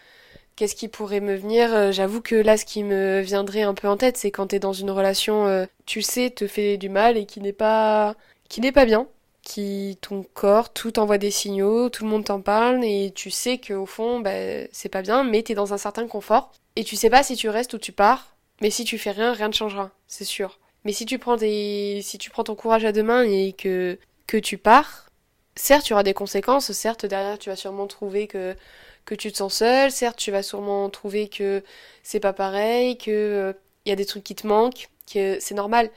qu'est-ce 0.60 0.76
qui 0.76 0.90
pourrait 0.90 1.22
me 1.22 1.36
venir 1.36 1.74
euh, 1.74 1.92
J'avoue 1.92 2.22
que 2.22 2.36
là, 2.36 2.58
ce 2.58 2.66
qui 2.66 2.84
me 2.84 3.22
viendrait 3.22 3.62
un 3.62 3.74
peu 3.74 3.88
en 3.88 3.98
tête, 3.98 4.18
c'est 4.18 4.30
quand 4.30 4.48
t'es 4.48 4.60
dans 4.60 4.74
une 4.74 4.92
relation, 4.92 5.68
tu 5.86 6.02
sais, 6.02 6.30
te 6.30 6.48
fait 6.48 6.78
du 6.78 6.90
mal 6.90 7.18
et 7.18 7.26
qui 7.26 7.40
n'est 7.40 7.54
pas, 7.54 8.16
qui 8.50 8.62
n'est 8.62 8.74
pas 8.74 8.86
bien 8.86 9.08
qui 9.42 9.98
ton 10.02 10.24
corps, 10.34 10.72
tout 10.72 11.00
envoie 11.00 11.18
des 11.18 11.32
signaux, 11.32 11.90
tout 11.90 12.04
le 12.04 12.10
monde 12.10 12.26
t'en 12.26 12.42
parle 12.42 12.84
et 12.84 13.12
tu 13.16 13.32
sais 13.32 13.58
qu'au 13.58 13.86
fond, 13.86 14.20
bah, 14.20 14.32
c'est 14.72 14.90
pas 14.90 15.02
bien, 15.02 15.24
mais 15.24 15.42
t'es 15.42 15.56
dans 15.56 15.74
un 15.74 15.78
certain 15.78 16.08
confort 16.08 16.52
et 16.76 16.84
tu 16.84 16.96
sais 16.96 17.10
pas 17.10 17.24
si 17.24 17.36
tu 17.36 17.50
restes 17.50 17.74
ou 17.74 17.80
tu 17.80 17.92
pars, 17.92 18.36
mais 18.62 18.70
si 18.70 18.84
tu 18.84 18.98
fais 19.00 19.12
rien, 19.12 19.34
rien 19.34 19.48
ne 19.48 19.54
changera, 19.54 19.90
c'est 20.08 20.26
sûr. 20.26 20.60
Mais 20.86 20.94
si 20.94 21.06
tu 21.06 21.18
prends 21.20 21.36
des, 21.36 22.02
si 22.04 22.18
tu 22.18 22.30
prends 22.30 22.44
ton 22.44 22.56
courage 22.56 22.86
à 22.86 22.92
deux 22.92 23.04
mains 23.04 23.24
et 23.24 23.54
que 23.54 23.98
que 24.28 24.38
tu 24.38 24.58
pars, 24.60 25.08
certes, 25.56 25.86
tu 25.86 25.94
auras 25.94 26.04
des 26.04 26.14
conséquences, 26.14 26.72
certes 26.72 27.06
derrière 27.06 27.40
tu 27.40 27.50
vas 27.50 27.56
sûrement 27.56 27.88
trouver 27.88 28.28
que 28.28 28.56
que 29.10 29.16
tu 29.16 29.32
te 29.32 29.38
sens 29.38 29.56
seul, 29.56 29.92
certes 29.92 30.18
tu 30.18 30.30
vas 30.32 30.44
sûrement 30.44 30.88
trouver 30.90 31.30
que 31.30 31.64
c'est 32.04 32.20
pas 32.20 32.34
pareil, 32.34 32.98
que 32.98 33.10
il 33.12 33.12
euh, 33.12 33.54
y 33.88 33.92
a 33.92 33.96
des 33.96 34.06
trucs 34.06 34.24
qui 34.24 34.36
te 34.36 34.46
manquent, 34.46 34.90
que 35.12 35.40
c'est 35.40 35.56
normal. 35.56 35.90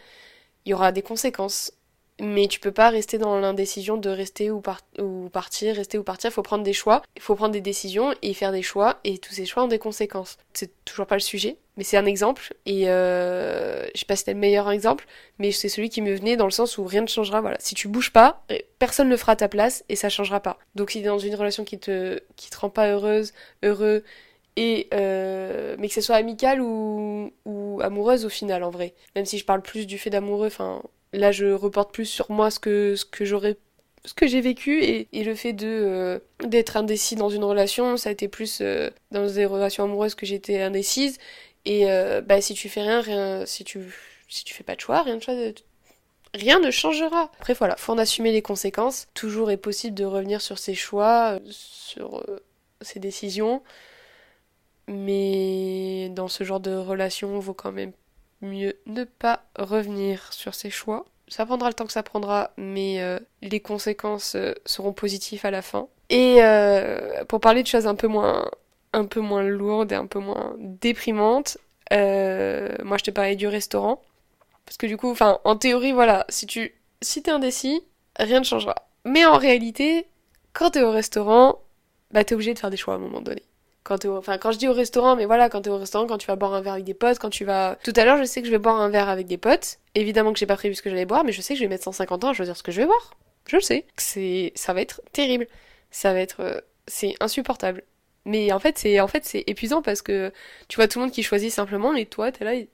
Il 0.65 0.71
y 0.71 0.75
aura 0.75 0.93
des 0.93 1.03
conséquences 1.03 1.73
mais 2.21 2.47
tu 2.47 2.61
peux 2.61 2.73
pas 2.73 2.91
rester 2.91 3.19
dans 3.19 3.41
l'indécision 3.41 3.97
de 3.97 4.09
rester 4.09 4.51
ou, 4.51 4.63
ou 4.99 5.29
partir, 5.31 5.75
rester 5.75 5.99
ou 5.99 6.05
partir. 6.05 6.31
Il 6.31 6.33
faut 6.33 6.43
prendre 6.43 6.63
des 6.63 6.73
choix, 6.73 7.03
il 7.17 7.23
faut 7.23 7.35
prendre 7.35 7.53
des 7.53 7.61
décisions 7.61 8.15
et 8.23 8.33
faire 8.33 8.53
des 8.53 8.63
choix, 8.63 9.01
et 9.03 9.19
tous 9.19 9.35
ces 9.35 9.45
choix 9.45 9.65
ont 9.65 9.69
des 9.69 9.81
conséquences. 9.81 10.37
C'est 10.53 10.85
toujours 10.85 11.07
pas 11.07 11.17
le 11.17 11.21
sujet, 11.21 11.57
mais 11.77 11.85
c'est 11.85 11.97
un 11.97 12.05
exemple, 12.05 12.55
et 12.67 12.91
euh, 12.91 13.85
je 13.95 14.01
sais 14.01 14.07
pas 14.07 14.15
si 14.15 14.21
c'était 14.21 14.35
le 14.35 14.41
meilleur 14.41 14.71
exemple, 14.71 15.07
mais 15.39 15.53
c'est 15.53 15.71
celui 15.71 15.89
qui 15.89 16.03
me 16.03 16.15
venait 16.15 16.37
dans 16.37 16.45
le 16.45 16.51
sens 16.51 16.77
où 16.77 16.85
rien 16.85 17.01
ne 17.01 17.07
changera. 17.07 17.41
Voilà, 17.41 17.57
si 17.61 17.75
tu 17.75 17.89
bouges 17.89 18.13
pas, 18.13 18.45
personne 18.79 19.09
ne 19.09 19.17
fera 19.17 19.37
ta 19.37 19.49
place 19.49 19.83
et 19.89 19.97
ça 19.97 20.11
changera 20.11 20.41
pas. 20.41 20.59
Donc 20.75 20.91
si 20.91 21.01
t'es 21.01 21.09
dans 21.09 21.19
une 21.19 21.35
relation 21.35 21.65
qui 21.65 21.79
te 21.79 22.21
qui 22.37 22.51
te 22.51 22.59
rend 22.59 22.69
pas 22.69 22.89
heureuse, 22.89 23.33
heureux, 23.63 24.05
et 24.57 24.89
euh, 24.93 25.77
mais 25.79 25.89
que 25.89 25.95
ce 25.95 26.01
soit 26.03 26.17
amical 26.17 26.61
ou, 26.61 27.33
ou 27.47 27.81
amoureuse 27.83 28.27
au 28.27 28.29
final 28.29 28.65
en 28.65 28.71
vrai. 28.71 28.95
Même 29.17 29.25
si 29.25 29.39
je 29.39 29.45
parle 29.45 29.63
plus 29.63 29.87
du 29.87 29.99
fait 29.99 30.11
d'amoureux, 30.11 30.49
enfin 30.49 30.83
là 31.13 31.33
je 31.33 31.47
reporte 31.53 31.93
plus 31.93 32.07
sur 32.07 32.31
moi 32.31 32.51
ce 32.51 32.59
que 32.59 32.97
ce 32.97 33.05
que 33.05 33.25
j'aurais 33.25 33.57
ce 34.05 34.15
que 34.15 34.27
j'ai 34.27 34.41
vécu 34.41 34.83
et, 34.83 35.07
le 35.13 35.35
fait 35.35 35.53
de 35.53 35.67
euh, 35.67 36.19
d'être 36.45 36.77
indécis 36.77 37.15
dans 37.15 37.29
une 37.29 37.45
relation 37.45 37.97
ça 37.97 38.09
a 38.09 38.13
été 38.13 38.27
plus 38.29 38.59
euh, 38.61 38.91
dans 39.13 39.27
des 39.27 39.47
relations 39.47 39.85
amoureuses 39.85 40.17
que 40.17 40.27
j'étais 40.27 40.61
indécise 40.61 41.19
et 41.65 41.91
euh, 41.91 42.21
bah 42.21 42.41
si 42.41 42.55
tu 42.55 42.69
fais 42.69 42.83
rien 42.83 43.01
rien 43.01 43.47
si 43.47 43.65
tu 43.65 43.81
si 44.29 44.45
tu 44.45 44.55
fais 44.55 44.65
pas 44.65 44.75
de 44.75 44.81
choix 44.81 45.03
rien 45.03 45.17
de 45.17 45.23
choix 45.23 45.35
rien 46.35 46.61
ne 46.61 46.71
changera 46.71 47.31
après 47.39 47.55
voilà 47.55 47.77
faut 47.77 47.93
en 47.93 47.99
assumer 47.99 48.33
les 48.33 48.43
conséquences 48.43 49.07
toujours 49.15 49.51
est 49.51 49.57
possible 49.57 49.95
de 49.95 50.05
revenir 50.05 50.41
sur 50.41 50.59
ses 50.59 50.75
choix 50.75 51.39
sur 51.51 52.25
ses 52.81 53.01
décisions 53.01 53.63
mais 54.89 56.09
dans 56.11 56.29
ce 56.29 56.45
genre 56.45 56.61
de 56.61 56.75
relation 56.75 57.39
vaut 57.39 57.55
quand 57.55 57.73
même 57.73 57.93
mieux 58.43 58.75
ne 58.87 59.05
pas 59.05 59.45
revenir 59.59 60.33
sur 60.33 60.55
ses 60.55 60.71
choix. 60.71 61.05
Ça 61.29 61.47
prendra 61.47 61.69
le 61.69 61.75
temps 61.75 61.87
que 61.87 61.93
ça 61.93 62.03
prendra, 62.03 62.51
mais 62.57 63.01
euh, 63.01 63.19
les 63.41 63.61
conséquences 63.61 64.35
euh, 64.35 64.53
seront 64.67 64.93
positives 64.93 65.47
à 65.47 65.51
la 65.51 65.63
fin. 65.63 65.89
Et 66.11 66.43
euh, 66.43 67.25
pour 67.25 67.41
parler 67.41 67.63
de 67.63 67.69
choses 67.69 67.87
un 67.87 67.95
peu 67.95 68.09
moins, 68.09 68.51
un 68.93 69.05
peu 69.05 69.21
moins 69.21 69.43
lourdes 69.43 69.93
et 69.93 69.97
un 69.97 70.07
peu 70.07 70.19
moins 70.19 70.55
déprimantes, 70.59 71.59
moi 71.91 72.99
je 72.99 73.05
te 73.05 73.11
parlais 73.11 73.37
du 73.37 73.47
restaurant. 73.49 74.03
Parce 74.65 74.77
que 74.77 74.87
du 74.87 74.97
coup, 74.97 75.11
enfin, 75.11 75.41
en 75.45 75.57
théorie, 75.57 75.93
voilà, 75.93 76.25
si 76.29 76.47
tu, 76.47 76.73
si 77.01 77.23
t'es 77.23 77.31
indécis, 77.31 77.83
rien 78.17 78.41
ne 78.41 78.45
changera. 78.45 78.75
Mais 79.05 79.25
en 79.25 79.37
réalité, 79.37 80.07
quand 80.53 80.71
t'es 80.71 80.83
au 80.83 80.91
restaurant, 80.91 81.61
bah 82.11 82.25
t'es 82.25 82.35
obligé 82.35 82.55
de 82.55 82.59
faire 82.59 82.71
des 82.71 82.77
choix 82.77 82.95
à 82.95 82.97
un 82.97 83.01
moment 83.01 83.21
donné. 83.21 83.43
Quand 83.85 84.05
enfin 84.05 84.39
quand 84.39 84.53
je 84.53 84.59
dis 84.59 84.69
au 84.69 84.73
restaurant 84.73 85.17
mais 85.17 85.27
voilà 85.27 85.49
quand 85.49 85.63
t'es 85.63 85.71
au 85.71 85.77
restaurant 85.77 86.07
quand 86.07 86.19
tu 86.19 86.29
vas 86.29 86.37
boire 86.37 86.55
un 86.55 86.61
verre 86.61 86.75
avec 86.75 86.85
des 86.85 86.95
potes 86.95 87.19
quand 87.19 87.31
tu 87.31 87.45
vas 87.45 87.77
tout 87.83 87.93
à 87.97 88.05
l'heure 88.05 88.17
je 88.17 88.23
sais 88.23 88.41
que 88.41 88.47
je 88.47 88.53
vais 88.53 88.59
boire 88.59 88.81
un 88.81 88.89
verre 88.89 89.09
avec 89.09 89.27
des 89.27 89.39
potes. 89.39 89.79
Évidemment 89.97 90.33
que 90.33 90.39
j'ai 90.39 90.47
pas 90.47 90.55
prévu 90.55 90.77
ce 90.77 90.83
que 90.83 90.91
j'allais 90.91 91.05
boire 91.05 91.25
mais 91.25 91.33
je 91.33 91.41
sais 91.41 91.55
que 91.55 91.59
je 91.59 91.65
vais 91.65 91.69
mettre 91.69 91.85
150 91.85 92.23
ans 92.23 92.29
à 92.29 92.33
choisir 92.33 92.57
ce 92.57 92.63
que 92.63 92.71
je 92.71 92.81
vais 92.81 92.87
boire. 92.87 93.15
Je 93.49 93.57
le 93.57 93.63
sais. 93.63 93.85
C'est 93.97 94.53
ça 94.55 94.73
va 94.73 94.83
être 94.83 95.03
terrible. 95.13 95.49
Ça 95.91 96.13
va 96.13 96.21
être 96.21 96.41
euh, 96.41 96.61
c'est 96.87 97.17
insupportable 97.19 97.83
mais 98.25 98.53
en 98.53 98.59
fait 98.59 98.79
c'est 98.79 99.01
en 99.01 99.09
fait 99.09 99.25
c'est 99.25 99.45
épuisant 99.47 99.83
parce 99.83 100.03
que 100.03 100.33
tu 100.69 100.77
vois 100.77 100.89
tout 100.89 100.99
le 100.99 101.07
monde 101.07 101.15
qui 101.15 101.23
choisit 101.23 101.51
simplement 101.53 101.95
et 101.95 102.07
toi 102.07 102.33
t'es 102.33 102.45
là 102.45 102.55
et, 102.55 102.69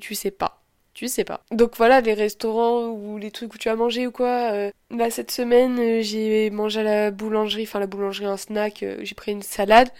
tu 0.00 0.14
sais 0.14 0.30
pas 0.30 0.60
tu 0.94 1.08
sais 1.08 1.24
pas. 1.24 1.42
Donc 1.50 1.76
voilà, 1.76 2.00
les 2.00 2.14
restaurants 2.14 2.86
ou 2.86 3.18
les 3.18 3.32
trucs 3.32 3.52
où 3.54 3.58
tu 3.58 3.68
as 3.68 3.74
mangé 3.74 4.06
ou 4.06 4.12
quoi. 4.12 4.52
Euh, 4.52 4.70
bah 4.90 5.10
cette 5.10 5.32
semaine, 5.32 5.76
euh, 5.80 6.02
j'ai 6.02 6.50
mangé 6.50 6.80
à 6.80 6.82
la 6.84 7.10
boulangerie, 7.10 7.64
enfin 7.64 7.80
la 7.80 7.88
boulangerie 7.88 8.26
un 8.26 8.36
snack, 8.36 8.84
j'ai 9.02 9.14
pris 9.16 9.32
une 9.32 9.42
salade. 9.42 9.90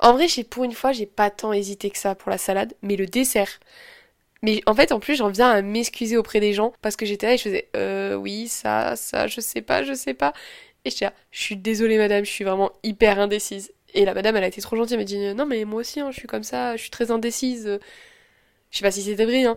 En 0.00 0.14
vrai, 0.14 0.26
j'ai 0.28 0.42
pour 0.44 0.64
une 0.64 0.72
fois, 0.72 0.92
j'ai 0.92 1.06
pas 1.06 1.30
tant 1.30 1.52
hésité 1.52 1.88
que 1.90 1.98
ça 1.98 2.14
pour 2.16 2.30
la 2.30 2.38
salade, 2.38 2.74
mais 2.82 2.96
le 2.96 3.06
dessert. 3.06 3.60
Mais 4.42 4.60
en 4.66 4.74
fait, 4.74 4.92
en 4.92 5.00
plus, 5.00 5.16
j'en 5.16 5.28
viens 5.28 5.50
à 5.50 5.62
m'excuser 5.62 6.16
auprès 6.16 6.40
des 6.40 6.52
gens 6.52 6.72
parce 6.82 6.96
que 6.96 7.06
j'étais 7.06 7.26
là 7.28 7.34
et 7.34 7.36
je 7.38 7.44
faisais 7.44 7.68
euh 7.76 8.14
oui, 8.16 8.48
ça, 8.48 8.96
ça, 8.96 9.28
je 9.28 9.40
sais 9.40 9.62
pas, 9.62 9.84
je 9.84 9.94
sais 9.94 10.14
pas. 10.14 10.32
Et 10.84 10.90
je 10.90 11.04
là, 11.04 11.12
je 11.30 11.40
suis 11.42 11.56
désolée 11.56 11.98
madame, 11.98 12.24
je 12.24 12.30
suis 12.30 12.44
vraiment 12.44 12.72
hyper 12.82 13.20
indécise. 13.20 13.72
Et 13.94 14.04
la 14.04 14.14
madame, 14.14 14.36
elle 14.36 14.44
a 14.44 14.48
été 14.48 14.60
trop 14.62 14.76
gentille, 14.76 14.94
elle 14.94 15.00
m'a 15.00 15.04
dit 15.04 15.34
non 15.34 15.46
mais 15.46 15.64
moi 15.64 15.80
aussi, 15.80 16.00
hein, 16.00 16.10
je 16.10 16.18
suis 16.18 16.28
comme 16.28 16.44
ça, 16.44 16.76
je 16.76 16.82
suis 16.82 16.90
très 16.90 17.10
indécise. 17.10 17.78
Je 18.70 18.78
sais 18.78 18.82
pas 18.82 18.90
si 18.90 19.02
c'était 19.02 19.24
vrai, 19.26 19.44
hein. 19.44 19.56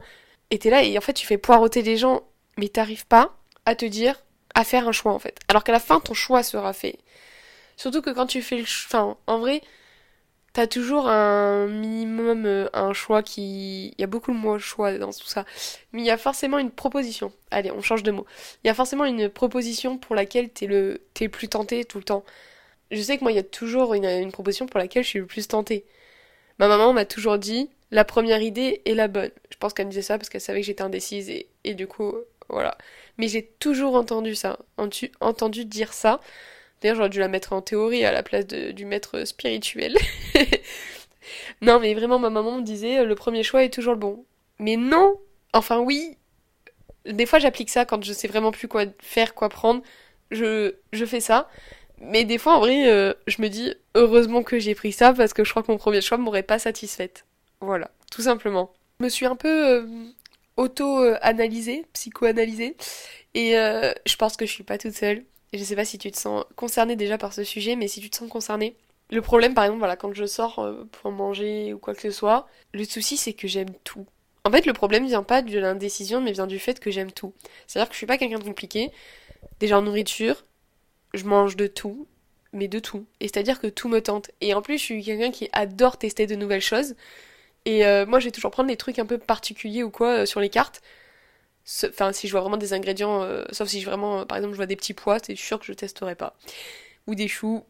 Et 0.51 0.59
t'es 0.59 0.69
là 0.69 0.83
et 0.83 0.97
en 0.97 1.01
fait, 1.01 1.13
tu 1.13 1.25
fais 1.25 1.37
poireauter 1.37 1.81
les 1.81 1.97
gens, 1.97 2.23
mais 2.57 2.69
t'arrives 2.69 3.07
pas 3.07 3.35
à 3.65 3.75
te 3.75 3.85
dire, 3.85 4.23
à 4.53 4.63
faire 4.63 4.87
un 4.87 4.91
choix 4.91 5.13
en 5.13 5.19
fait. 5.19 5.39
Alors 5.47 5.63
qu'à 5.63 5.71
la 5.71 5.79
fin, 5.79 5.99
ton 5.99 6.13
choix 6.13 6.43
sera 6.43 6.73
fait. 6.73 6.99
Surtout 7.77 8.01
que 8.01 8.09
quand 8.11 8.27
tu 8.27 8.41
fais 8.41 8.57
le, 8.57 8.63
enfin, 8.63 9.17
en 9.27 9.39
vrai, 9.39 9.61
t'as 10.53 10.67
toujours 10.67 11.09
un 11.09 11.67
minimum, 11.67 12.45
euh, 12.45 12.69
un 12.73 12.93
choix 12.93 13.21
qui... 13.23 13.87
Il 13.97 14.01
y 14.01 14.03
a 14.03 14.07
beaucoup 14.07 14.31
de 14.31 14.37
mots 14.37 14.57
choix 14.59 14.97
dans 14.97 15.11
tout 15.11 15.27
ça. 15.27 15.45
Mais 15.91 16.01
il 16.01 16.05
y 16.05 16.11
a 16.11 16.17
forcément 16.17 16.59
une 16.59 16.71
proposition. 16.71 17.33
Allez, 17.51 17.71
on 17.71 17.81
change 17.81 18.03
de 18.03 18.11
mot. 18.11 18.25
Il 18.63 18.67
y 18.67 18.69
a 18.69 18.73
forcément 18.73 19.05
une 19.05 19.29
proposition 19.29 19.97
pour 19.97 20.15
laquelle 20.15 20.49
t'es 20.49 20.67
le, 20.67 21.01
t'es 21.13 21.25
le 21.25 21.31
plus 21.31 21.49
tenté 21.49 21.83
tout 21.85 21.97
le 21.97 22.05
temps. 22.05 22.23
Je 22.91 23.01
sais 23.01 23.17
que 23.17 23.23
moi, 23.23 23.31
il 23.31 23.35
y 23.35 23.39
a 23.39 23.43
toujours 23.43 23.93
une, 23.93 24.31
proposition 24.31 24.67
pour 24.67 24.79
laquelle 24.79 25.03
je 25.03 25.09
suis 25.09 25.19
le 25.19 25.25
plus 25.25 25.47
tenté. 25.47 25.85
Ma 26.59 26.67
maman 26.67 26.93
m'a 26.93 27.05
toujours 27.05 27.37
dit, 27.37 27.69
la 27.91 28.05
première 28.05 28.41
idée 28.41 28.81
est 28.85 28.93
la 28.93 29.07
bonne. 29.07 29.31
Je 29.49 29.57
pense 29.57 29.73
qu'elle 29.73 29.87
me 29.87 29.91
disait 29.91 30.01
ça 30.01 30.17
parce 30.17 30.29
qu'elle 30.29 30.41
savait 30.41 30.61
que 30.61 30.67
j'étais 30.67 30.83
indécise 30.83 31.29
et, 31.29 31.73
du 31.73 31.87
coup, 31.87 32.13
voilà. 32.49 32.77
Mais 33.17 33.27
j'ai 33.27 33.45
toujours 33.59 33.95
entendu 33.95 34.35
ça, 34.35 34.59
entendu 35.19 35.65
dire 35.65 35.93
ça. 35.93 36.19
D'ailleurs, 36.81 36.97
j'aurais 36.97 37.09
dû 37.09 37.19
la 37.19 37.27
mettre 37.27 37.53
en 37.53 37.61
théorie 37.61 38.05
à 38.05 38.11
la 38.11 38.23
place 38.23 38.45
du 38.45 38.85
maître 38.85 39.25
spirituel. 39.25 39.97
non, 41.61 41.79
mais 41.79 41.93
vraiment, 41.93 42.19
ma 42.19 42.29
maman 42.29 42.57
me 42.57 42.63
disait 42.63 43.03
le 43.03 43.15
premier 43.15 43.43
choix 43.43 43.63
est 43.63 43.73
toujours 43.73 43.93
le 43.93 43.99
bon. 43.99 44.25
Mais 44.59 44.77
non 44.77 45.19
Enfin, 45.53 45.79
oui 45.79 46.17
Des 47.05 47.25
fois, 47.25 47.39
j'applique 47.39 47.69
ça 47.69 47.85
quand 47.85 48.03
je 48.03 48.13
sais 48.13 48.27
vraiment 48.27 48.51
plus 48.51 48.67
quoi 48.67 48.85
faire, 48.99 49.33
quoi 49.33 49.49
prendre. 49.49 49.81
Je, 50.31 50.75
je 50.91 51.05
fais 51.05 51.21
ça. 51.21 51.49
Mais 52.01 52.25
des 52.25 52.37
fois, 52.37 52.57
en 52.57 52.59
vrai, 52.59 52.91
euh, 52.91 53.13
je 53.27 53.41
me 53.41 53.47
dis 53.47 53.73
heureusement 53.93 54.43
que 54.43 54.59
j'ai 54.59 54.75
pris 54.75 54.91
ça 54.91 55.13
parce 55.13 55.33
que 55.33 55.43
je 55.43 55.49
crois 55.49 55.63
que 55.63 55.71
mon 55.71 55.77
premier 55.77 56.01
choix 56.01 56.17
m'aurait 56.17 56.43
pas 56.43 56.59
satisfaite. 56.59 57.25
Voilà, 57.61 57.91
tout 58.11 58.21
simplement. 58.21 58.73
Je 58.99 59.05
me 59.05 59.09
suis 59.09 59.25
un 59.25 59.35
peu 59.35 59.67
euh, 59.67 59.85
auto-analysée, 60.57 61.85
psycho-analysée. 61.93 62.75
Et 63.33 63.51
je 63.51 64.15
pense 64.15 64.37
que 64.37 64.45
je 64.45 64.51
suis 64.51 64.63
pas 64.63 64.77
toute 64.77 64.93
seule 64.93 65.25
je 65.57 65.63
sais 65.63 65.75
pas 65.75 65.85
si 65.85 65.97
tu 65.97 66.11
te 66.11 66.17
sens 66.17 66.45
concerné 66.55 66.95
déjà 66.95 67.17
par 67.17 67.33
ce 67.33 67.43
sujet, 67.43 67.75
mais 67.75 67.87
si 67.87 68.01
tu 68.01 68.09
te 68.09 68.17
sens 68.17 68.29
concerné. 68.29 68.75
Le 69.11 69.21
problème, 69.21 69.53
par 69.53 69.65
exemple, 69.65 69.79
voilà, 69.79 69.95
quand 69.95 70.13
je 70.13 70.25
sors 70.25 70.59
euh, 70.59 70.83
pour 70.91 71.11
manger 71.11 71.73
ou 71.73 71.77
quoi 71.77 71.93
que 71.93 72.01
ce 72.01 72.11
soit, 72.11 72.47
le 72.73 72.83
souci 72.85 73.17
c'est 73.17 73.33
que 73.33 73.47
j'aime 73.47 73.73
tout. 73.83 74.05
En 74.43 74.51
fait, 74.51 74.65
le 74.65 74.73
problème 74.73 75.05
vient 75.05 75.23
pas 75.23 75.41
de 75.41 75.59
l'indécision, 75.59 76.21
mais 76.21 76.31
vient 76.31 76.47
du 76.47 76.59
fait 76.59 76.79
que 76.79 76.91
j'aime 76.91 77.11
tout. 77.11 77.33
C'est-à-dire 77.67 77.89
que 77.89 77.93
je 77.93 77.97
suis 77.97 78.07
pas 78.07 78.17
quelqu'un 78.17 78.39
de 78.39 78.43
compliqué. 78.43 78.91
Déjà 79.59 79.77
en 79.77 79.81
nourriture, 79.81 80.43
je 81.15 81.25
mange 81.25 81.55
de 81.55 81.67
tout, 81.67 82.07
mais 82.53 82.67
de 82.67 82.79
tout. 82.79 83.05
Et 83.19 83.27
c'est-à-dire 83.27 83.59
que 83.59 83.67
tout 83.67 83.89
me 83.89 84.01
tente. 84.01 84.31
Et 84.41 84.53
en 84.53 84.61
plus, 84.61 84.77
je 84.77 84.83
suis 84.83 85.03
quelqu'un 85.03 85.31
qui 85.31 85.49
adore 85.53 85.97
tester 85.97 86.27
de 86.27 86.35
nouvelles 86.35 86.61
choses. 86.61 86.95
Et 87.65 87.85
euh, 87.85 88.05
moi, 88.05 88.19
je 88.19 88.25
vais 88.25 88.31
toujours 88.31 88.51
prendre 88.51 88.69
des 88.69 88.77
trucs 88.77 88.99
un 88.99 89.05
peu 89.05 89.17
particuliers 89.17 89.83
ou 89.83 89.89
quoi 89.89 90.21
euh, 90.21 90.25
sur 90.25 90.39
les 90.39 90.49
cartes. 90.49 90.81
Enfin, 91.89 92.13
si 92.13 92.27
je 92.27 92.31
vois 92.31 92.41
vraiment 92.41 92.57
des 92.57 92.73
ingrédients, 92.73 93.23
euh, 93.23 93.43
sauf 93.51 93.67
si 93.67 93.81
je 93.81 93.85
vraiment, 93.85 94.25
par 94.25 94.37
exemple, 94.37 94.53
je 94.53 94.57
vois 94.57 94.67
des 94.67 94.75
petits 94.75 94.93
pois, 94.93 95.17
c'est 95.19 95.35
sûr 95.35 95.59
que 95.59 95.65
je 95.65 95.73
testerai 95.73 96.15
pas. 96.15 96.35
Ou 97.07 97.15
des 97.15 97.27
choux, 97.27 97.63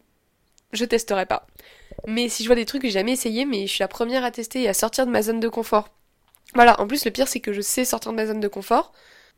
je 0.73 0.83
testerai 0.85 1.25
pas. 1.25 1.47
Mais 2.07 2.27
si 2.27 2.43
je 2.43 2.49
vois 2.49 2.57
des 2.57 2.65
trucs 2.65 2.81
que 2.81 2.87
j'ai 2.89 2.95
jamais 2.95 3.13
essayé, 3.13 3.45
mais 3.45 3.67
je 3.67 3.71
suis 3.71 3.81
la 3.81 3.87
première 3.87 4.25
à 4.25 4.31
tester 4.31 4.63
et 4.63 4.67
à 4.67 4.73
sortir 4.73 5.05
de 5.05 5.11
ma 5.11 5.21
zone 5.21 5.39
de 5.39 5.47
confort. 5.47 5.89
Voilà, 6.55 6.79
en 6.81 6.87
plus, 6.87 7.05
le 7.05 7.11
pire, 7.11 7.27
c'est 7.27 7.39
que 7.39 7.53
je 7.53 7.61
sais 7.61 7.85
sortir 7.85 8.11
de 8.11 8.17
ma 8.17 8.25
zone 8.25 8.41
de 8.41 8.47
confort. 8.49 8.91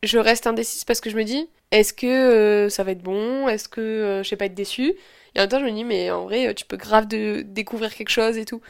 Je 0.03 0.17
reste 0.17 0.47
indécise 0.47 0.83
parce 0.85 1.01
que 1.01 1.09
je 1.09 1.17
me 1.17 1.23
dis, 1.23 1.49
est-ce 1.71 1.93
que 1.93 2.07
euh, 2.07 2.69
ça 2.69 2.83
va 2.83 2.91
être 2.91 3.03
bon? 3.03 3.47
Est-ce 3.47 3.67
que 3.69 4.21
je 4.23 4.29
vais 4.29 4.37
pas 4.37 4.45
être 4.45 4.55
déçue? 4.55 4.93
Et 5.35 5.39
en 5.39 5.43
même 5.43 5.49
temps, 5.49 5.59
je 5.59 5.65
me 5.65 5.71
dis, 5.71 5.83
mais 5.83 6.09
en 6.11 6.23
vrai, 6.23 6.53
tu 6.55 6.65
peux 6.65 6.77
grave 6.77 7.07
de 7.07 7.41
découvrir 7.41 7.93
quelque 7.93 8.09
chose 8.09 8.37
et 8.37 8.45
tout. 8.45 8.61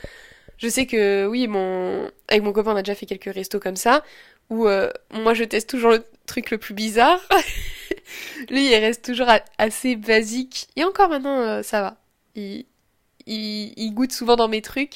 Je 0.57 0.67
sais 0.67 0.85
que 0.87 1.27
oui, 1.27 1.47
mon 1.47 2.09
avec 2.27 2.43
mon 2.43 2.51
copain 2.51 2.73
on 2.73 2.75
a 2.75 2.81
déjà 2.81 2.95
fait 2.95 3.05
quelques 3.05 3.33
restos 3.33 3.59
comme 3.59 3.75
ça 3.75 4.03
où 4.49 4.67
euh, 4.67 4.89
moi 5.11 5.33
je 5.33 5.43
teste 5.43 5.69
toujours 5.69 5.91
le 5.91 6.03
truc 6.25 6.51
le 6.51 6.57
plus 6.57 6.73
bizarre. 6.73 7.21
Lui 8.49 8.67
il 8.67 8.75
reste 8.75 9.05
toujours 9.05 9.27
assez 9.57 9.95
basique 9.95 10.67
et 10.75 10.83
encore 10.83 11.09
maintenant 11.09 11.39
euh, 11.39 11.63
ça 11.63 11.81
va. 11.81 11.97
Il, 12.35 12.65
il, 13.25 13.73
il, 13.77 13.93
goûte 13.93 14.13
souvent 14.13 14.35
dans 14.35 14.47
mes 14.47 14.61
trucs, 14.61 14.95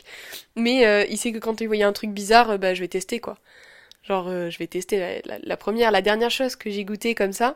mais 0.55 0.85
euh, 0.85 1.05
il 1.09 1.17
sait 1.17 1.31
que 1.31 1.39
quand 1.39 1.59
il 1.59 1.67
voit 1.67 1.83
un 1.83 1.91
truc 1.91 2.11
bizarre, 2.11 2.57
bah 2.59 2.73
je 2.73 2.81
vais 2.81 2.87
tester 2.87 3.19
quoi. 3.19 3.37
Genre 4.03 4.29
je 4.49 4.57
vais 4.57 4.67
tester 4.67 5.21
la, 5.25 5.57
première, 5.57 5.91
la 5.91 6.01
dernière 6.01 6.31
chose 6.31 6.55
que 6.55 6.69
j'ai 6.71 6.85
goûté 6.85 7.13
comme 7.13 7.33
ça, 7.33 7.55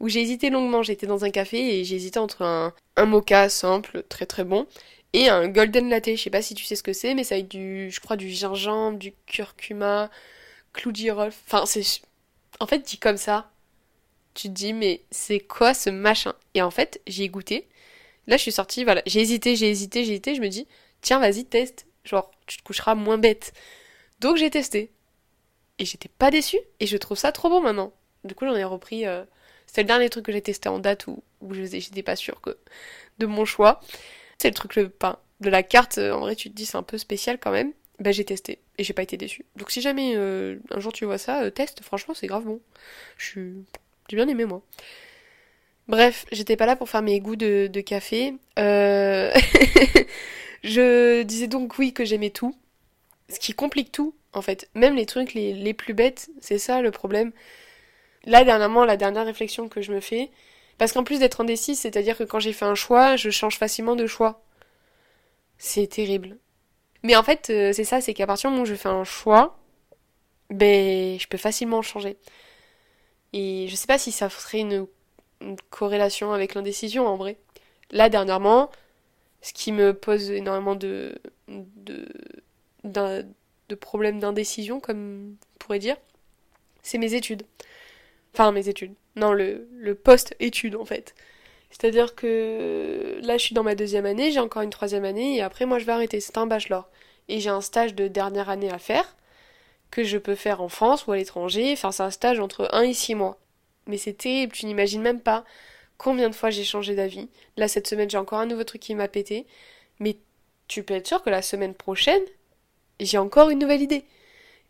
où 0.00 0.08
j'ai 0.08 0.20
hésité 0.20 0.50
longuement. 0.50 0.82
J'étais 0.82 1.06
dans 1.06 1.24
un 1.24 1.30
café 1.30 1.80
et 1.80 1.84
j'ai 1.84 1.96
hésité 1.96 2.18
entre 2.18 2.42
un, 2.42 2.74
un 2.96 3.04
mocha 3.06 3.48
simple, 3.48 4.02
très 4.08 4.26
très 4.26 4.44
bon, 4.44 4.66
et 5.12 5.28
un 5.28 5.48
golden 5.48 5.88
latte. 5.88 6.16
Je 6.16 6.22
sais 6.22 6.30
pas 6.30 6.42
si 6.42 6.54
tu 6.54 6.64
sais 6.64 6.76
ce 6.76 6.82
que 6.82 6.92
c'est, 6.92 7.14
mais 7.14 7.24
ça 7.24 7.36
avec 7.36 7.48
du, 7.48 7.90
je 7.90 8.00
crois, 8.00 8.16
du 8.16 8.30
gingembre, 8.30 8.98
du 8.98 9.12
curcuma, 9.26 10.10
clou 10.72 10.92
de 10.92 10.96
girofle. 10.96 11.36
Enfin, 11.46 11.66
c'est. 11.66 11.82
En 12.60 12.66
fait, 12.66 12.80
dit 12.80 12.98
comme 12.98 13.16
ça, 13.16 13.50
tu 14.34 14.48
te 14.48 14.52
dis, 14.52 14.72
mais 14.72 15.02
c'est 15.10 15.40
quoi 15.40 15.74
ce 15.74 15.90
machin? 15.90 16.34
Et 16.54 16.62
en 16.62 16.70
fait, 16.70 17.00
j'y 17.06 17.24
ai 17.24 17.28
goûté. 17.28 17.66
Là, 18.26 18.36
je 18.36 18.42
suis 18.42 18.52
sortie, 18.52 18.84
voilà. 18.84 19.02
J'ai 19.06 19.20
hésité, 19.20 19.56
j'ai 19.56 19.70
hésité, 19.70 20.04
j'ai 20.04 20.12
hésité. 20.12 20.34
Je 20.34 20.40
me 20.40 20.48
dis, 20.48 20.66
tiens, 21.00 21.18
vas-y, 21.18 21.44
teste. 21.44 21.86
Genre, 22.04 22.30
tu 22.46 22.58
te 22.58 22.62
coucheras 22.62 22.94
moins 22.94 23.18
bête. 23.18 23.52
Donc, 24.20 24.36
j'ai 24.36 24.50
testé. 24.50 24.90
Et 25.78 25.84
j'étais 25.84 26.08
pas 26.08 26.30
déçue. 26.30 26.58
Et 26.80 26.86
je 26.86 26.96
trouve 26.96 27.18
ça 27.18 27.32
trop 27.32 27.48
bon 27.48 27.60
maintenant. 27.60 27.92
Du 28.24 28.34
coup, 28.34 28.46
j'en 28.46 28.56
ai 28.56 28.64
repris 28.64 29.06
euh, 29.06 29.24
C'est 29.66 29.82
le 29.82 29.86
dernier 29.86 30.08
truc 30.10 30.24
que 30.24 30.32
j'ai 30.32 30.42
testé 30.42 30.68
en 30.68 30.78
date 30.78 31.06
où, 31.06 31.22
où 31.40 31.54
j'étais 31.54 32.02
pas 32.02 32.16
sûre 32.16 32.40
que 32.40 32.56
de 33.18 33.26
mon 33.26 33.44
choix. 33.44 33.80
C'est 34.38 34.48
le 34.48 34.54
truc 34.54 34.76
le 34.76 34.88
pain. 34.88 35.18
De 35.40 35.50
la 35.50 35.62
carte, 35.62 35.98
en 35.98 36.20
vrai, 36.20 36.34
tu 36.34 36.50
te 36.50 36.54
dis 36.54 36.66
c'est 36.66 36.78
un 36.78 36.82
peu 36.82 36.98
spécial 36.98 37.38
quand 37.38 37.50
même. 37.50 37.72
Bah 37.98 38.12
j'ai 38.12 38.24
testé 38.24 38.58
et 38.76 38.84
j'ai 38.84 38.92
pas 38.92 39.02
été 39.02 39.16
déçue. 39.16 39.46
Donc 39.56 39.70
si 39.70 39.80
jamais 39.80 40.12
euh, 40.16 40.58
un 40.70 40.80
jour 40.80 40.92
tu 40.92 41.06
vois 41.06 41.18
ça, 41.18 41.42
euh, 41.42 41.50
teste, 41.50 41.82
franchement 41.82 42.12
c'est 42.14 42.26
grave 42.26 42.44
bon. 42.44 42.60
J'ai 43.18 43.54
bien 44.10 44.28
aimé 44.28 44.44
moi. 44.44 44.62
Bref, 45.88 46.26
j'étais 46.32 46.56
pas 46.56 46.66
là 46.66 46.76
pour 46.76 46.90
faire 46.90 47.02
mes 47.02 47.20
goûts 47.20 47.36
de, 47.36 47.80
café. 47.80 48.34
Euh... 48.58 49.32
je 50.64 51.22
disais 51.22 51.46
donc 51.46 51.78
oui 51.78 51.92
que 51.92 52.04
j'aimais 52.04 52.30
tout. 52.30 52.56
Ce 53.28 53.38
qui 53.38 53.54
complique 53.54 53.92
tout, 53.92 54.14
en 54.32 54.42
fait. 54.42 54.68
Même 54.74 54.94
les 54.94 55.06
trucs 55.06 55.34
les, 55.34 55.52
les 55.52 55.74
plus 55.74 55.94
bêtes, 55.94 56.28
c'est 56.40 56.58
ça 56.58 56.80
le 56.82 56.90
problème. 56.90 57.32
Là, 58.26 58.44
dernièrement, 58.44 58.84
la 58.84 58.96
dernière 58.96 59.24
réflexion 59.24 59.68
que 59.68 59.80
je 59.80 59.92
me 59.92 60.00
fais, 60.00 60.30
parce 60.78 60.92
qu'en 60.92 61.04
plus 61.04 61.20
d'être 61.20 61.40
indécise, 61.40 61.78
c'est-à-dire 61.80 62.18
que 62.18 62.24
quand 62.24 62.40
j'ai 62.40 62.52
fait 62.52 62.64
un 62.64 62.74
choix, 62.74 63.16
je 63.16 63.30
change 63.30 63.56
facilement 63.56 63.96
de 63.96 64.06
choix. 64.06 64.42
C'est 65.58 65.86
terrible. 65.86 66.36
Mais 67.02 67.16
en 67.16 67.22
fait, 67.22 67.50
euh, 67.50 67.72
c'est 67.72 67.84
ça, 67.84 68.00
c'est 68.00 68.14
qu'à 68.14 68.26
partir 68.26 68.50
du 68.50 68.54
moment 68.54 68.64
où 68.64 68.66
je 68.66 68.74
fais 68.74 68.88
un 68.88 69.04
choix, 69.04 69.58
ben, 70.50 71.18
je 71.18 71.26
peux 71.28 71.38
facilement 71.38 71.82
changer. 71.82 72.16
Et 73.32 73.66
je 73.68 73.76
sais 73.76 73.86
pas 73.86 73.98
si 73.98 74.12
ça 74.12 74.28
ferait 74.28 74.60
une, 74.60 74.86
corrélation 75.70 76.32
avec 76.32 76.54
l'indécision 76.54 77.06
en 77.06 77.16
vrai. 77.16 77.36
Là, 77.90 78.08
dernièrement, 78.08 78.70
ce 79.42 79.52
qui 79.52 79.70
me 79.70 79.94
pose 79.94 80.30
énormément 80.30 80.74
de, 80.74 81.20
de, 81.48 82.06
de 82.84 83.74
problèmes 83.74 84.18
d'indécision, 84.18 84.80
comme 84.80 85.36
on 85.54 85.58
pourrait 85.58 85.78
dire, 85.78 85.96
c'est 86.82 86.98
mes 86.98 87.14
études. 87.14 87.42
Enfin, 88.36 88.52
mes 88.52 88.68
études. 88.68 88.92
Non, 89.16 89.32
le, 89.32 89.66
le 89.72 89.94
post-études 89.94 90.76
en 90.76 90.84
fait. 90.84 91.14
C'est-à-dire 91.70 92.14
que 92.14 93.18
là, 93.22 93.38
je 93.38 93.42
suis 93.44 93.54
dans 93.54 93.62
ma 93.62 93.74
deuxième 93.74 94.04
année, 94.04 94.30
j'ai 94.30 94.40
encore 94.40 94.60
une 94.60 94.70
troisième 94.70 95.06
année, 95.06 95.36
et 95.36 95.42
après, 95.42 95.64
moi, 95.64 95.78
je 95.78 95.86
vais 95.86 95.92
arrêter. 95.92 96.20
C'est 96.20 96.36
un 96.36 96.46
bachelor. 96.46 96.88
Et 97.28 97.40
j'ai 97.40 97.48
un 97.48 97.62
stage 97.62 97.94
de 97.94 98.08
dernière 98.08 98.50
année 98.50 98.70
à 98.70 98.78
faire, 98.78 99.16
que 99.90 100.04
je 100.04 100.18
peux 100.18 100.34
faire 100.34 100.60
en 100.60 100.68
France 100.68 101.06
ou 101.06 101.12
à 101.12 101.16
l'étranger. 101.16 101.72
Enfin, 101.72 101.92
c'est 101.92 102.02
un 102.02 102.10
stage 102.10 102.40
entre 102.40 102.68
1 102.72 102.82
et 102.82 102.92
6 102.94 103.14
mois. 103.14 103.38
Mais 103.86 103.96
terrible, 103.98 104.52
tu 104.52 104.66
n'imagines 104.66 105.00
même 105.00 105.20
pas 105.20 105.44
combien 105.96 106.28
de 106.28 106.34
fois 106.34 106.50
j'ai 106.50 106.64
changé 106.64 106.94
d'avis. 106.94 107.30
Là, 107.56 107.68
cette 107.68 107.86
semaine, 107.86 108.10
j'ai 108.10 108.18
encore 108.18 108.40
un 108.40 108.46
nouveau 108.46 108.64
truc 108.64 108.82
qui 108.82 108.94
m'a 108.94 109.08
pété. 109.08 109.46
Mais 109.98 110.18
tu 110.68 110.82
peux 110.82 110.94
être 110.94 111.06
sûr 111.06 111.22
que 111.22 111.30
la 111.30 111.42
semaine 111.42 111.74
prochaine, 111.74 112.22
j'ai 113.00 113.18
encore 113.18 113.50
une 113.50 113.60
nouvelle 113.60 113.82
idée. 113.82 114.04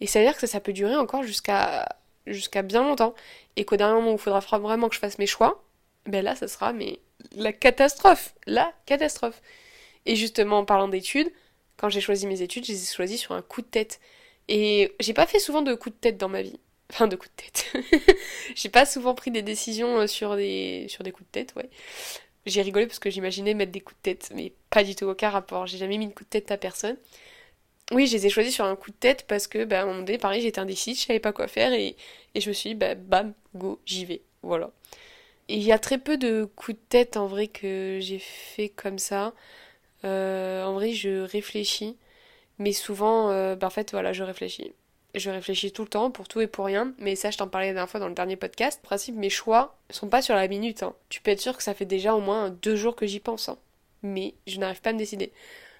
Et 0.01 0.07
ça 0.07 0.21
veut 0.21 0.27
dire 0.27 0.37
que 0.37 0.47
ça 0.47 0.61
peut 0.61 0.73
durer 0.73 0.97
encore 0.97 1.25
jusqu'à 1.25 1.89
jusqu'à 2.27 2.63
bien 2.63 2.83
longtemps. 2.83 3.15
Et 3.57 3.65
qu'au 3.65 3.77
dernier 3.77 3.95
moment 3.95 4.13
où 4.13 4.17
il 4.17 4.21
faudra 4.21 4.41
vraiment 4.59 4.89
que 4.89 4.95
je 4.95 5.01
fasse 5.01 5.19
mes 5.19 5.27
choix, 5.27 5.65
ben 6.07 6.25
là, 6.25 6.35
ça 6.35 6.49
sera 6.49 6.73
mais 6.73 7.01
la 7.33 7.53
catastrophe, 7.53 8.35
la 8.47 8.73
catastrophe. 8.87 9.41
Et 10.07 10.17
justement, 10.17 10.59
en 10.59 10.65
parlant 10.65 10.89
d'études, 10.89 11.31
quand 11.77 11.89
j'ai 11.89 12.01
choisi 12.01 12.27
mes 12.27 12.43
études, 12.43 12.65
je 12.65 12.73
les 12.73 12.83
ai 12.83 12.87
choisies 12.87 13.19
sur 13.19 13.33
un 13.35 13.43
coup 13.43 13.63
de 13.63 13.67
tête. 13.67 14.01
Et 14.49 14.95
j'ai 15.01 15.15
pas 15.15 15.27
fait 15.27 15.39
souvent 15.39 15.63
de 15.63 15.75
coups 15.75 15.95
de 15.97 16.01
tête 16.01 16.19
dans 16.19 16.29
ma 16.29 16.43
vie. 16.43 16.59
Enfin, 16.93 17.09
de 17.09 17.17
coups 17.17 17.33
de 17.37 17.43
tête. 17.43 18.17
j'ai 18.55 18.69
pas 18.69 18.87
souvent 18.87 19.15
pris 19.15 19.31
des 19.33 19.43
décisions 19.43 19.99
euh, 19.99 20.07
sur 20.07 20.37
des, 20.37 20.87
sur 20.89 21.03
des 21.03 21.11
coups 21.11 21.27
de 21.29 21.33
tête, 21.33 21.55
ouais. 21.57 21.69
J'ai 22.47 22.63
rigolé 22.63 22.87
parce 22.87 23.01
que 23.01 23.11
j'imaginais 23.11 23.55
mettre 23.55 23.73
des 23.73 23.81
coups 23.81 23.99
de 23.99 24.03
tête, 24.03 24.31
mais 24.33 24.53
pas 24.71 24.85
du 24.85 24.95
tout 24.95 25.07
aucun 25.07 25.31
rapport. 25.31 25.67
J'ai 25.67 25.79
jamais 25.79 25.99
mis 25.99 26.07
de 26.07 26.13
coup 26.13 26.23
de 26.23 26.29
tête 26.29 26.53
à 26.53 26.57
personne. 26.57 26.97
Oui, 27.93 28.07
je 28.09 28.15
les 28.17 28.27
ai 28.27 28.31
choisis 28.31 28.55
sur 28.55 28.65
un 28.65 28.75
coup 28.75 28.91
de 28.91 28.97
tête 28.97 29.27
parce 29.29 29.47
que, 29.47 29.65
bah, 29.65 29.81
à 29.81 29.83
un 29.85 29.87
moment 29.87 30.05
pareil, 30.21 30.43
j'étais 30.43 30.59
indécise, 30.59 31.01
je 31.01 31.07
savais 31.07 31.21
pas 31.21 31.33
quoi 31.33 31.47
faire 31.47 31.73
et, 31.73 31.97
et 32.35 32.41
je 32.41 32.49
me 32.49 32.55
suis 32.55 32.71
dit, 32.71 32.75
bah, 32.75 32.95
bam, 32.97 33.33
go, 33.55 33.81
j'y 33.87 34.05
vais. 34.05 34.23
Voilà. 34.43 34.71
Il 35.49 35.63
y 35.63 35.73
a 35.73 35.79
très 35.79 35.99
peu 35.99 36.17
de 36.17 36.45
coups 36.57 36.77
de 36.77 36.83
tête 36.89 37.17
en 37.17 37.27
vrai 37.27 37.47
que 37.47 37.99
j'ai 38.01 38.19
fait 38.19 38.69
comme 38.69 38.99
ça. 38.99 39.35
Euh, 40.05 40.65
en 40.65 40.75
vrai, 40.75 40.93
je 40.93 41.21
réfléchis, 41.23 41.97
mais 42.59 42.73
souvent, 42.73 43.31
euh, 43.31 43.55
bah, 43.57 43.69
en 43.69 43.71
fait, 43.71 43.93
voilà, 43.93 44.13
je 44.13 44.25
réfléchis. 44.25 44.73
Je 45.15 45.31
réfléchis 45.31 45.73
tout 45.73 45.83
le 45.83 45.89
temps 45.89 46.11
pour 46.11 46.29
tout 46.29 46.41
et 46.41 46.47
pour 46.49 46.67
rien, 46.67 46.93
mais 46.99 47.17
ça, 47.17 47.31
je 47.31 47.39
t'en 47.39 47.49
parlais 47.49 47.69
la 47.69 47.75
dernière 47.75 47.91
fois 47.91 48.01
dans 48.01 48.09
le 48.09 48.15
dernier 48.15 48.37
podcast. 48.37 48.81
En 48.85 48.87
principe, 48.87 49.15
mes 49.17 49.31
choix 49.31 49.79
sont 49.91 50.09
pas 50.09 50.23
sur 50.23 50.35
la 50.35 50.49
minute. 50.49 50.83
Hein. 50.83 50.95
Tu 51.09 51.21
peux 51.21 51.31
être 51.31 51.41
sûr 51.41 51.57
que 51.57 51.63
ça 51.63 51.75
fait 51.75 51.87
déjà 51.87 52.15
au 52.15 52.21
moins 52.21 52.51
deux 52.51 52.77
jours 52.77 52.97
que 52.97 53.07
j'y 53.07 53.21
pense, 53.21 53.49
hein. 53.49 53.59
mais 54.03 54.35
je 54.47 54.59
n'arrive 54.59 54.81
pas 54.81 54.91
à 54.91 54.93
me 54.93 54.99
décider. 54.99 55.33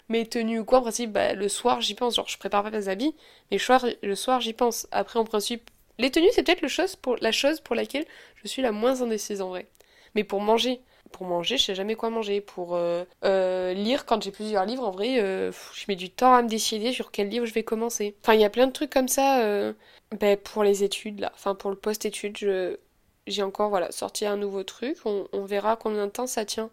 Mes 0.09 0.27
tenues 0.27 0.61
ou 0.61 0.65
quoi, 0.65 0.79
en 0.79 0.83
principe, 0.83 1.13
bah, 1.13 1.33
le 1.33 1.49
soir, 1.49 1.81
j'y 1.81 1.95
pense. 1.95 2.17
Genre, 2.17 2.29
je 2.29 2.39
prépare 2.39 2.63
pas 2.63 2.71
mes 2.71 2.89
habits, 2.89 3.15
mais 3.51 3.59
le 4.03 4.15
soir, 4.15 4.41
j'y 4.41 4.53
pense. 4.53 4.87
Après, 4.93 5.19
en 5.19 5.25
principe, 5.25 5.71
les 5.99 6.11
tenues, 6.11 6.29
c'est 6.33 6.43
peut-être 6.43 6.67
chose 6.69 6.97
pour, 6.97 7.17
la 7.21 7.33
chose 7.33 7.61
pour 7.61 7.75
laquelle 7.75 8.05
je 8.43 8.49
suis 8.49 8.63
la 8.63 8.73
moins 8.73 9.03
indécise 9.03 9.41
en 9.41 9.49
vrai. 9.49 9.67
Mais 10.15 10.25
pour 10.25 10.41
manger, 10.41 10.81
pour 11.13 11.27
manger, 11.27 11.57
je 11.57 11.65
sais 11.65 11.75
jamais 11.75 11.95
quoi 11.95 12.11
manger. 12.11 12.41
Pour 12.41 12.75
euh, 12.75 13.05
euh, 13.25 13.73
lire, 13.73 14.07
quand 14.07 14.23
j'ai 14.23 14.31
plusieurs 14.31 14.65
livres, 14.65 14.87
en 14.87 14.91
vrai, 14.91 15.21
euh, 15.21 15.53
je 15.75 15.85
mets 15.89 15.97
du 15.97 16.11
temps 16.11 16.35
à 16.35 16.43
me 16.43 16.49
décider 16.49 16.93
sur 16.93 17.11
quel 17.11 17.29
livre 17.29 17.47
je 17.47 17.55
vais 17.55 17.63
commencer. 17.63 18.15
Enfin, 18.23 18.35
il 18.35 18.41
y 18.41 18.45
a 18.45 18.51
plein 18.51 18.67
de 18.67 18.73
trucs 18.73 18.91
comme 18.91 19.09
ça. 19.09 19.73
Ben, 20.21 20.37
pour 20.37 20.63
les 20.63 20.85
études, 20.85 21.21
là. 21.21 21.33
Enfin, 21.35 21.55
pour 21.55 21.71
le 21.71 21.77
post-études, 21.77 22.79
j'ai 23.27 23.43
encore 23.43 23.71
voilà, 23.71 23.91
sorti 23.93 24.27
un 24.27 24.37
nouveau 24.37 24.63
truc. 24.63 24.99
On, 25.05 25.45
verra 25.45 25.77
combien 25.77 26.07
de 26.07 26.13
temps 26.13 26.27
ça 26.27 26.45
tient. 26.45 26.71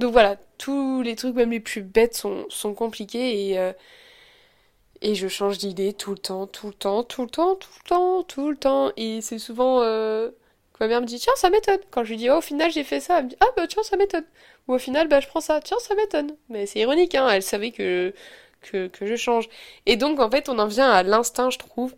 Donc 0.00 0.12
voilà, 0.12 0.36
tous 0.58 1.02
les 1.02 1.14
trucs, 1.14 1.34
même 1.36 1.50
les 1.52 1.60
plus 1.60 1.82
bêtes, 1.82 2.14
sont, 2.16 2.74
compliqués 2.74 3.50
et 3.50 3.72
et 5.02 5.14
je 5.14 5.28
change 5.28 5.58
d'idée 5.58 5.92
tout 5.92 6.10
le 6.10 6.18
temps, 6.18 6.46
tout 6.46 6.68
le 6.68 6.74
temps, 6.74 7.02
tout 7.04 7.22
le 7.22 7.30
temps, 7.30 7.54
tout 7.56 7.70
le 7.84 7.88
temps, 7.88 8.22
tout 8.22 8.50
le 8.50 8.56
temps. 8.56 8.92
Et 8.96 9.20
c'est 9.22 9.38
souvent 9.38 9.80
euh, 9.82 10.30
ma 10.80 10.88
mère 10.88 11.00
me 11.00 11.06
dit 11.06 11.18
tiens 11.18 11.32
ça 11.36 11.50
m'étonne. 11.50 11.80
Quand 11.90 12.04
je 12.04 12.10
lui 12.10 12.16
dis 12.16 12.30
oh, 12.30 12.36
au 12.36 12.40
final 12.40 12.70
j'ai 12.70 12.84
fait 12.84 13.00
ça, 13.00 13.18
elle 13.18 13.24
me 13.24 13.30
dit 13.30 13.36
ah 13.40 13.46
bah 13.56 13.66
tiens 13.66 13.82
ça 13.82 13.96
m'étonne. 13.96 14.24
Ou 14.68 14.74
au 14.74 14.78
final 14.78 15.08
bah 15.08 15.20
je 15.20 15.26
prends 15.28 15.40
ça, 15.40 15.60
tiens 15.60 15.78
ça 15.80 15.94
m'étonne. 15.94 16.36
Mais 16.48 16.66
c'est 16.66 16.80
ironique 16.80 17.14
hein, 17.14 17.28
elle 17.30 17.42
savait 17.42 17.70
que, 17.72 18.14
que 18.62 18.88
que 18.88 19.06
je 19.06 19.16
change. 19.16 19.48
Et 19.86 19.96
donc 19.96 20.20
en 20.20 20.30
fait 20.30 20.48
on 20.48 20.58
en 20.58 20.66
vient 20.66 20.90
à 20.90 21.02
l'instinct 21.02 21.50
je 21.50 21.58
trouve. 21.58 21.94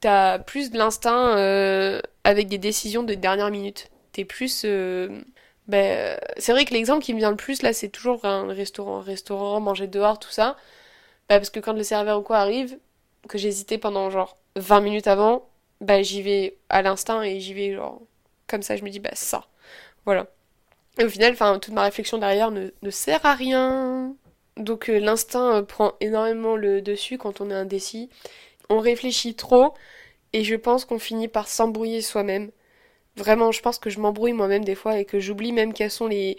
T'as 0.00 0.38
plus 0.38 0.70
de 0.70 0.78
l'instinct 0.78 1.36
euh, 1.38 2.00
avec 2.24 2.48
des 2.48 2.58
décisions 2.58 3.02
de 3.02 3.14
dernière 3.14 3.50
minute. 3.50 3.90
T'es 4.12 4.24
plus 4.24 4.62
euh, 4.64 5.08
ben, 5.68 6.18
c'est 6.38 6.52
vrai 6.52 6.64
que 6.64 6.74
l'exemple 6.74 7.04
qui 7.04 7.12
me 7.14 7.18
vient 7.18 7.30
le 7.30 7.36
plus 7.36 7.62
là 7.62 7.72
c'est 7.72 7.88
toujours 7.88 8.24
un 8.24 8.46
restaurant, 8.48 9.00
restaurant, 9.00 9.60
manger 9.60 9.86
dehors, 9.86 10.18
tout 10.18 10.30
ça. 10.30 10.56
Bah, 11.28 11.38
parce 11.38 11.50
que 11.50 11.60
quand 11.60 11.72
le 11.74 11.82
serveur 11.82 12.20
ou 12.20 12.22
quoi 12.22 12.38
arrive, 12.38 12.78
que 13.28 13.38
j'hésitais 13.38 13.78
pendant 13.78 14.10
genre 14.10 14.36
20 14.56 14.80
minutes 14.80 15.06
avant, 15.08 15.48
bah 15.80 16.02
j'y 16.02 16.22
vais 16.22 16.56
à 16.68 16.82
l'instinct 16.82 17.22
et 17.22 17.40
j'y 17.40 17.54
vais 17.54 17.74
genre 17.74 18.00
comme 18.46 18.62
ça, 18.62 18.76
je 18.76 18.84
me 18.84 18.90
dis 18.90 19.00
bah 19.00 19.10
ça. 19.14 19.46
Voilà. 20.04 20.28
Et 20.98 21.04
au 21.04 21.08
final, 21.08 21.36
toute 21.60 21.74
ma 21.74 21.82
réflexion 21.82 22.18
derrière 22.18 22.50
ne, 22.50 22.70
ne 22.82 22.90
sert 22.90 23.24
à 23.26 23.34
rien. 23.34 24.14
Donc 24.56 24.88
euh, 24.88 24.98
l'instinct 24.98 25.56
euh, 25.56 25.62
prend 25.62 25.94
énormément 26.00 26.56
le 26.56 26.80
dessus 26.82 27.18
quand 27.18 27.40
on 27.40 27.50
est 27.50 27.54
indécis. 27.54 28.08
On 28.70 28.80
réfléchit 28.80 29.34
trop 29.34 29.74
et 30.32 30.44
je 30.44 30.54
pense 30.54 30.84
qu'on 30.84 30.98
finit 30.98 31.28
par 31.28 31.48
s'embrouiller 31.48 32.02
soi-même. 32.02 32.50
Vraiment, 33.16 33.50
je 33.52 33.62
pense 33.62 33.78
que 33.78 33.90
je 33.90 33.98
m'embrouille 34.00 34.32
moi-même 34.34 34.64
des 34.64 34.74
fois 34.74 34.98
et 34.98 35.04
que 35.06 35.20
j'oublie 35.20 35.52
même 35.52 35.72
quels 35.72 35.90
sont 35.90 36.06
les, 36.06 36.38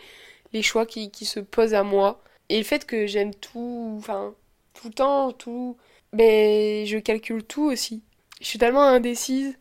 les 0.54 0.62
choix 0.62 0.86
qui, 0.86 1.12
qui 1.12 1.26
se 1.26 1.40
posent 1.40 1.74
à 1.74 1.84
moi. 1.84 2.22
Et 2.50 2.58
le 2.60 2.64
fait 2.64 2.86
que 2.86 3.08
j'aime 3.08 3.34
tout, 3.36 3.96
enfin, 4.00 4.36
tout 4.74 4.88
le 4.90 4.94
temps, 4.94 5.32
tout. 5.34 5.78
Mais 6.14 6.86
je 6.86 7.00
calcule 7.00 7.44
tout 7.44 7.64
aussi. 7.66 8.04
Je 8.42 8.46
suis 8.48 8.60
tellement 8.60 8.84
indécise 8.84 9.58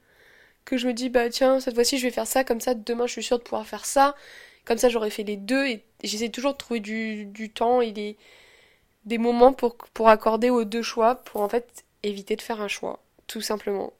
que 0.64 0.76
je 0.78 0.86
me 0.88 0.94
dis, 0.94 1.10
bah 1.10 1.30
tiens, 1.30 1.60
cette 1.60 1.74
fois-ci 1.74 1.98
je 1.98 2.04
vais 2.04 2.12
faire 2.12 2.26
ça, 2.26 2.44
comme 2.44 2.60
ça 2.60 2.74
demain 2.74 3.06
je 3.06 3.12
suis 3.12 3.24
sûre 3.24 3.38
de 3.38 3.44
pouvoir 3.44 3.66
faire 3.66 3.86
ça. 3.86 4.16
Comme 4.66 4.78
ça 4.78 4.88
j'aurais 4.90 5.10
fait 5.10 5.24
les 5.24 5.36
deux 5.38 5.66
et 5.66 5.84
j'essaie 6.04 6.30
toujours 6.30 6.52
de 6.54 6.58
trouver 6.58 6.80
du, 6.80 7.26
du 7.26 7.50
temps 7.52 7.80
et 7.82 7.92
des, 7.92 8.16
des 9.06 9.18
moments 9.18 9.52
pour, 9.54 9.76
pour 9.94 10.08
accorder 10.08 10.50
aux 10.50 10.64
deux 10.64 10.82
choix 10.82 11.16
pour 11.16 11.42
en 11.42 11.48
fait 11.48 11.84
éviter 12.02 12.36
de 12.36 12.42
faire 12.42 12.60
un 12.60 12.68
choix, 12.68 13.02
tout 13.26 13.40
simplement. 13.40 13.92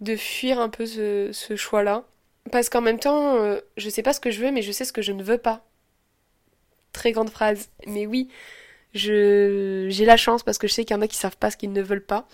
De 0.00 0.16
fuir 0.16 0.60
un 0.60 0.68
peu 0.68 0.86
ce, 0.86 1.30
ce 1.32 1.56
choix-là. 1.56 2.04
Parce 2.50 2.68
qu'en 2.68 2.80
même 2.80 2.98
temps, 2.98 3.36
euh, 3.36 3.60
je 3.76 3.90
sais 3.90 4.02
pas 4.02 4.12
ce 4.12 4.20
que 4.20 4.30
je 4.30 4.40
veux, 4.40 4.50
mais 4.50 4.62
je 4.62 4.72
sais 4.72 4.84
ce 4.84 4.92
que 4.92 5.02
je 5.02 5.12
ne 5.12 5.22
veux 5.22 5.38
pas. 5.38 5.64
Très 6.92 7.12
grande 7.12 7.30
phrase. 7.30 7.68
Mais 7.86 8.06
oui, 8.06 8.28
je 8.94 9.86
j'ai 9.90 10.04
la 10.04 10.16
chance 10.16 10.42
parce 10.42 10.58
que 10.58 10.66
je 10.66 10.72
sais 10.72 10.84
qu'il 10.84 10.96
y 10.96 10.98
en 10.98 11.02
a 11.02 11.08
qui 11.08 11.16
savent 11.16 11.36
pas 11.36 11.50
ce 11.50 11.56
qu'ils 11.56 11.72
ne 11.72 11.82
veulent 11.82 12.04
pas. 12.04 12.26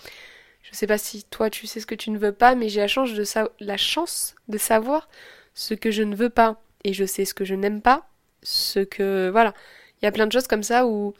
Je 0.63 0.75
sais 0.75 0.87
pas 0.87 0.97
si 0.97 1.23
toi 1.23 1.49
tu 1.49 1.67
sais 1.67 1.79
ce 1.79 1.85
que 1.85 1.95
tu 1.95 2.09
ne 2.11 2.17
veux 2.17 2.31
pas, 2.31 2.55
mais 2.55 2.69
j'ai 2.69 2.81
la 2.81 2.87
chance 2.87 3.13
de 3.13 3.23
la 3.59 3.77
chance 3.77 4.35
de 4.47 4.57
savoir 4.57 5.09
ce 5.53 5.73
que 5.73 5.91
je 5.91 6.03
ne 6.03 6.15
veux 6.15 6.29
pas 6.29 6.61
et 6.83 6.93
je 6.93 7.05
sais 7.05 7.25
ce 7.25 7.33
que 7.33 7.45
je 7.45 7.55
n'aime 7.55 7.81
pas, 7.81 8.09
ce 8.43 8.79
que 8.79 9.29
voilà. 9.29 9.53
Il 10.01 10.05
y 10.05 10.07
a 10.07 10.11
plein 10.11 10.27
de 10.27 10.31
choses 10.31 10.47
comme 10.47 10.63
ça 10.63 10.85
où 10.87 11.13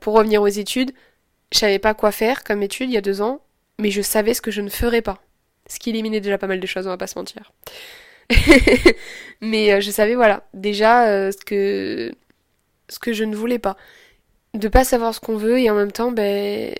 pour 0.00 0.14
revenir 0.14 0.42
aux 0.42 0.48
études, 0.48 0.92
je 1.52 1.58
savais 1.58 1.78
pas 1.78 1.94
quoi 1.94 2.12
faire 2.12 2.44
comme 2.44 2.62
études 2.62 2.90
il 2.90 2.94
y 2.94 2.98
a 2.98 3.02
deux 3.02 3.22
ans, 3.22 3.40
mais 3.78 3.90
je 3.90 4.02
savais 4.02 4.34
ce 4.34 4.42
que 4.42 4.50
je 4.50 4.60
ne 4.62 4.70
ferais 4.70 5.02
pas. 5.02 5.22
Ce 5.70 5.78
qui 5.78 5.90
éliminait 5.90 6.20
déjà 6.20 6.36
pas 6.36 6.46
mal 6.46 6.60
de 6.60 6.66
choses, 6.66 6.86
on 6.86 6.90
va 6.90 6.98
pas 6.98 7.06
se 7.06 7.18
mentir. 7.18 7.52
mais 9.40 9.72
euh, 9.72 9.80
je 9.80 9.90
savais 9.90 10.14
voilà 10.14 10.44
déjà 10.54 11.08
euh, 11.08 11.32
ce 11.32 11.44
que 11.44 12.12
ce 12.88 12.98
que 13.00 13.12
je 13.12 13.24
ne 13.24 13.34
voulais 13.34 13.58
pas 13.58 13.76
de 14.54 14.68
pas 14.68 14.84
savoir 14.84 15.14
ce 15.14 15.20
qu'on 15.20 15.36
veut 15.36 15.58
et 15.58 15.70
en 15.70 15.74
même 15.74 15.92
temps, 15.92 16.12
ben, 16.12 16.74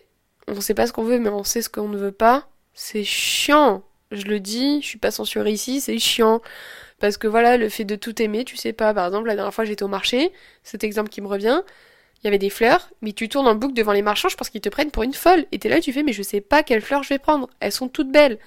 on 0.49 0.61
sait 0.61 0.75
pas 0.75 0.87
ce 0.87 0.93
qu'on 0.93 1.05
veut, 1.05 1.19
mais 1.19 1.29
on 1.31 1.45
sait 1.45 1.63
ce 1.63 1.69
qu'on 1.69 1.89
ne 1.89 1.97
veut 1.97 2.13
pas. 2.13 2.49
C'est 2.75 3.05
chiant. 3.05 3.83
Je 4.11 4.25
le 4.25 4.41
dis, 4.41 4.81
je 4.83 4.87
suis 4.87 4.99
pas 4.99 5.11
censurée 5.13 5.53
ici, 5.53 5.81
c'est 5.81 5.99
chiant. 5.99 6.41
Parce 6.99 7.17
que 7.17 7.29
voilà, 7.29 7.57
le 7.57 7.69
fait 7.69 7.85
de 7.85 7.97
tout 7.97 8.21
aimer, 8.21 8.45
tu 8.45 8.57
sais 8.57 8.73
pas, 8.73 8.93
par 8.93 9.07
exemple, 9.07 9.29
la 9.29 9.37
dernière 9.37 9.55
fois 9.55 9.65
j'étais 9.65 9.85
au 9.85 9.89
marché, 9.89 10.33
cet 10.65 10.85
exemple 10.85 11.11
qui 11.11 11.21
me 11.21 11.29
revient, 11.29 11.63
il 12.23 12.27
y 12.27 12.29
avait 12.29 12.39
des 12.39 12.51
fleurs, 12.51 12.91
mais 13.03 13.13
tu 13.13 13.29
tournes 13.29 13.47
en 13.47 13.55
boucle 13.55 13.75
devant 13.75 13.93
les 13.93 14.03
marchands, 14.03 14.29
je 14.29 14.37
pense 14.37 14.51
qu'ils 14.51 14.61
te 14.61 14.69
prennent 14.69 14.91
pour 14.91 15.05
une 15.05 15.15
folle. 15.15 15.47
Et 15.53 15.59
t'es 15.59 15.69
là, 15.69 15.81
tu 15.81 15.93
fais, 15.93 16.03
mais 16.03 16.13
je 16.13 16.23
sais 16.23 16.41
pas 16.41 16.63
quelles 16.63 16.83
fleurs 16.83 17.03
je 17.03 17.09
vais 17.11 17.19
prendre. 17.19 17.49
Elles 17.61 17.73
sont 17.73 17.89
toutes 17.89 18.11
belles. 18.11 18.39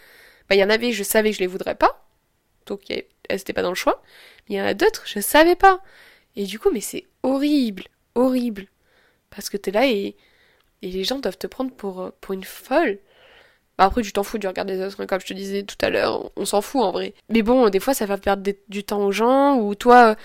Bah, 0.53 0.57
il 0.57 0.59
y 0.59 0.63
en 0.63 0.69
avait, 0.69 0.91
je 0.91 1.01
savais 1.01 1.31
que 1.31 1.37
je 1.37 1.41
les 1.41 1.47
voudrais 1.47 1.73
pas. 1.73 2.05
Donc, 2.67 2.81
elles 2.91 3.39
étaient 3.39 3.53
pas 3.53 3.63
dans 3.63 3.69
le 3.69 3.75
choix. 3.75 4.03
Il 4.47 4.55
y 4.55 4.61
en 4.61 4.65
a 4.65 4.75
d'autres, 4.75 5.01
je 5.07 5.19
savais 5.19 5.55
pas. 5.55 5.79
Et 6.35 6.43
du 6.45 6.59
coup, 6.59 6.69
mais 6.71 6.79
c'est 6.79 7.07
horrible. 7.23 7.85
Horrible. 8.13 8.67
Parce 9.31 9.49
que 9.49 9.57
t'es 9.57 9.71
là 9.71 9.87
et, 9.87 10.15
les 10.83 11.03
gens 11.03 11.17
doivent 11.17 11.39
te 11.39 11.47
prendre 11.47 11.71
pour, 11.71 12.11
pour 12.21 12.33
une 12.35 12.43
folle. 12.43 12.99
Bah 13.79 13.85
après, 13.85 14.03
tu 14.03 14.13
t'en 14.13 14.21
fous 14.21 14.37
du 14.37 14.45
regard 14.45 14.65
des 14.65 14.79
autres, 14.79 15.03
comme 15.05 15.21
je 15.21 15.25
te 15.25 15.33
disais 15.33 15.63
tout 15.63 15.77
à 15.81 15.89
l'heure, 15.89 16.31
on 16.35 16.45
s'en 16.45 16.61
fout 16.61 16.83
en 16.83 16.91
vrai. 16.91 17.15
Mais 17.29 17.41
bon, 17.41 17.69
des 17.69 17.79
fois, 17.79 17.95
ça 17.95 18.05
va 18.05 18.19
perdre 18.19 18.43
du 18.67 18.83
temps 18.83 19.03
aux 19.03 19.11
gens, 19.11 19.57
ou 19.57 19.73
toi, 19.73 20.15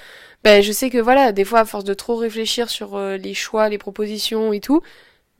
ben 0.45 0.62
je 0.62 0.73
sais 0.73 0.91
que 0.91 0.99
voilà, 0.99 1.33
des 1.33 1.47
fois, 1.47 1.61
à 1.61 1.64
force 1.64 1.85
de 1.85 1.95
trop 1.95 2.17
réfléchir 2.17 2.69
sur 2.69 2.97
euh, 2.97 3.17
les 3.17 3.33
choix, 3.33 3.71
les 3.71 3.79
propositions 3.79 4.53
et 4.53 4.61
tout, 4.61 4.83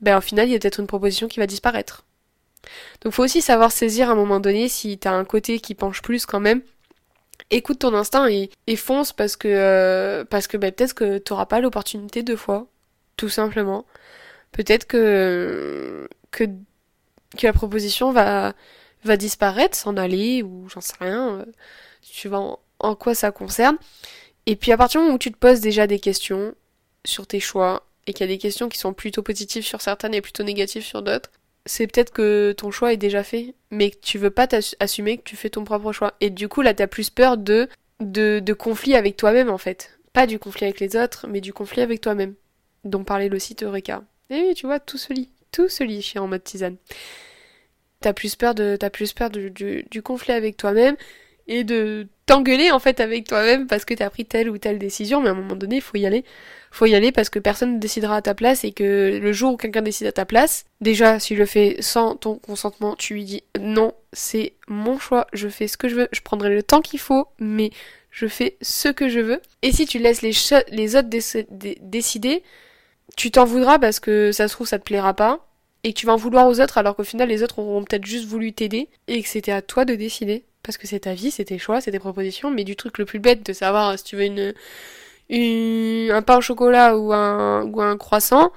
ben 0.01 0.17
au 0.17 0.21
final, 0.21 0.47
il 0.47 0.53
y 0.53 0.55
a 0.55 0.59
peut-être 0.59 0.79
une 0.79 0.87
proposition 0.87 1.27
qui 1.27 1.39
va 1.39 1.45
disparaître. 1.45 2.05
Donc 3.01 3.13
faut 3.13 3.23
aussi 3.23 3.41
savoir 3.41 3.71
saisir 3.71 4.09
à 4.09 4.13
un 4.13 4.15
moment 4.15 4.39
donné 4.39 4.67
si 4.69 4.97
t'as 4.97 5.13
un 5.13 5.25
côté 5.25 5.59
qui 5.59 5.75
penche 5.75 6.01
plus 6.01 6.25
quand 6.25 6.39
même. 6.39 6.61
Écoute 7.51 7.79
ton 7.79 7.93
instinct 7.93 8.27
et, 8.27 8.75
fonce 8.75 9.13
parce 9.13 9.35
que 9.35 9.47
euh, 9.47 10.25
parce 10.25 10.47
que 10.47 10.57
ben, 10.57 10.71
peut-être 10.71 10.93
que 10.93 11.17
t'auras 11.17 11.45
pas 11.45 11.61
l'opportunité 11.61 12.21
deux 12.23 12.35
fois, 12.35 12.67
tout 13.17 13.29
simplement. 13.29 13.85
Peut-être 14.51 14.85
que 14.85 16.07
que 16.31 16.45
que 17.37 17.47
la 17.47 17.53
proposition 17.53 18.11
va, 18.11 18.53
va 19.03 19.17
disparaître, 19.17 19.75
s'en 19.77 19.97
aller, 19.97 20.43
ou 20.43 20.67
j'en 20.69 20.81
sais 20.81 20.95
rien, 20.99 21.45
tu 22.01 22.27
euh, 22.27 22.51
en, 22.79 22.95
quoi 22.95 23.15
ça 23.15 23.31
concerne. 23.31 23.77
Et 24.45 24.55
puis 24.55 24.71
à 24.71 24.77
partir 24.77 24.99
du 25.01 25.05
moment 25.05 25.15
où 25.15 25.19
tu 25.19 25.31
te 25.31 25.37
poses 25.37 25.61
déjà 25.61 25.87
des 25.87 25.99
questions 25.99 26.53
sur 27.05 27.27
tes 27.27 27.39
choix, 27.39 27.85
et 28.07 28.13
qu'il 28.13 28.25
y 28.25 28.29
a 28.29 28.33
des 28.33 28.39
questions 28.39 28.69
qui 28.69 28.79
sont 28.79 28.93
plutôt 28.93 29.21
positives 29.21 29.63
sur 29.63 29.81
certaines 29.81 30.13
et 30.15 30.21
plutôt 30.21 30.43
négatives 30.43 30.83
sur 30.83 31.01
d'autres, 31.01 31.29
c'est 31.69 31.87
peut-être 31.87 32.11
que 32.11 32.51
ton 32.51 32.71
choix 32.71 32.93
est 32.93 32.97
déjà 32.97 33.23
fait, 33.23 33.53
mais 33.69 33.91
que 33.91 33.97
tu 34.01 34.17
veux 34.17 34.31
pas 34.31 34.47
assumer 34.79 35.17
que 35.17 35.23
tu 35.23 35.35
fais 35.35 35.49
ton 35.49 35.63
propre 35.63 35.91
choix. 35.91 36.15
Et 36.19 36.29
du 36.29 36.47
coup, 36.47 36.61
là, 36.61 36.73
t'as 36.73 36.87
plus 36.87 37.09
peur 37.09 37.37
de, 37.37 37.69
de, 37.99 38.53
conflit 38.53 38.95
avec 38.95 39.17
toi-même, 39.17 39.49
en 39.49 39.57
fait. 39.57 39.99
Pas 40.13 40.25
du 40.25 40.39
conflit 40.39 40.65
avec 40.65 40.79
les 40.79 40.95
autres, 40.95 41.27
mais 41.27 41.41
du 41.41 41.53
conflit 41.53 41.81
avec 41.81 42.01
toi-même. 42.01 42.33
Dont 42.85 43.03
parlait 43.03 43.29
le 43.29 43.39
site 43.39 43.63
Eureka. 43.63 44.03
Et 44.29 44.41
oui, 44.41 44.53
tu 44.55 44.65
vois, 44.65 44.79
tout 44.79 44.97
se 44.97 45.13
lit 45.13 45.29
tout 45.51 45.69
se 45.69 45.83
lit 45.83 46.13
en 46.17 46.27
mode 46.27 46.43
tisane. 46.43 46.77
T'as 48.01 48.13
plus 48.13 48.35
peur 48.35 48.55
de, 48.55 48.77
t'as 48.79 48.89
plus 48.89 49.13
peur 49.13 49.29
du, 49.29 49.51
du, 49.51 50.01
conflit 50.01 50.33
avec 50.33 50.55
toi-même 50.57 50.95
et 51.49 51.63
de 51.63 52.07
t'engueuler 52.27 52.71
en 52.71 52.77
fait 52.79 52.99
avec 52.99 53.27
toi-même 53.27 53.65
parce 53.65 53.83
que 53.83 53.95
t'as 53.95 54.09
pris 54.11 54.23
telle 54.23 54.49
ou 54.51 54.59
telle 54.59 54.77
décision, 54.77 55.19
mais 55.19 55.29
à 55.29 55.31
un 55.31 55.35
moment 55.35 55.55
donné, 55.55 55.77
il 55.77 55.81
faut 55.81 55.97
y 55.97 56.05
aller. 56.05 56.23
Faut 56.71 56.85
y 56.85 56.93
aller 56.93 57.11
parce 57.11 57.29
que 57.29 57.39
personne 57.39 57.73
ne 57.73 57.79
décidera 57.79 58.17
à 58.17 58.21
ta 58.21 58.35
place 58.35 58.63
et 58.63 58.71
que 58.71 59.19
le 59.19 59.33
jour 59.33 59.53
où 59.53 59.57
quelqu'un 59.57 59.81
décide 59.81 60.05
à 60.05 60.11
ta 60.11 60.25
place, 60.25 60.65
déjà, 60.79 61.19
si 61.19 61.33
je 61.33 61.39
le 61.39 61.47
fais 61.47 61.77
sans 61.79 62.15
ton 62.15 62.35
consentement, 62.35 62.95
tu 62.95 63.15
lui 63.15 63.25
dis 63.25 63.43
non, 63.59 63.93
c'est 64.13 64.53
mon 64.67 64.99
choix, 64.99 65.25
je 65.33 65.49
fais 65.49 65.67
ce 65.67 65.75
que 65.75 65.89
je 65.89 65.95
veux, 65.95 66.07
je 66.11 66.21
prendrai 66.21 66.53
le 66.53 66.61
temps 66.61 66.81
qu'il 66.81 66.99
faut, 66.99 67.25
mais 67.39 67.71
je 68.11 68.27
fais 68.27 68.55
ce 68.61 68.89
que 68.89 69.09
je 69.09 69.19
veux. 69.19 69.41
Et 69.63 69.71
si 69.71 69.87
tu 69.87 69.97
laisses 69.97 70.21
les, 70.21 70.33
les 70.71 70.95
autres 70.95 71.09
décider, 71.81 72.43
tu 73.17 73.31
t'en 73.31 73.45
voudras 73.45 73.79
parce 73.79 73.99
que 73.99 74.31
ça 74.31 74.47
se 74.47 74.53
trouve 74.53 74.67
ça 74.67 74.77
te 74.77 74.83
plaira 74.83 75.15
pas. 75.15 75.47
Et 75.83 75.93
que 75.93 75.99
tu 75.99 76.05
vas 76.05 76.13
en 76.13 76.17
vouloir 76.17 76.45
aux 76.47 76.59
autres 76.59 76.77
alors 76.77 76.95
qu'au 76.95 77.05
final 77.05 77.29
les 77.29 77.41
autres 77.41 77.57
auront 77.57 77.83
peut-être 77.85 78.05
juste 78.05 78.25
voulu 78.25 78.51
t'aider 78.51 78.89
et 79.07 79.23
que 79.23 79.29
c'était 79.29 79.53
à 79.53 79.61
toi 79.61 79.85
de 79.85 79.95
décider 79.95 80.43
parce 80.69 80.77
que 80.77 80.85
c'est 80.85 80.99
ta 80.99 81.15
vie, 81.15 81.31
c'est 81.31 81.45
tes 81.45 81.57
choix, 81.57 81.81
c'est 81.81 81.89
tes 81.89 81.97
propositions, 81.97 82.51
mais 82.51 82.63
du 82.63 82.75
truc 82.75 82.99
le 82.99 83.05
plus 83.05 83.17
bête 83.17 83.43
de 83.43 83.53
savoir 83.53 83.97
si 83.97 84.03
tu 84.03 84.15
veux 84.15 84.25
une, 84.25 84.53
une 85.29 86.11
un 86.11 86.21
pain 86.21 86.37
au 86.37 86.41
chocolat 86.41 86.95
ou 86.95 87.11
un 87.11 87.63
ou 87.63 87.81
un 87.81 87.97
croissant 87.97 88.51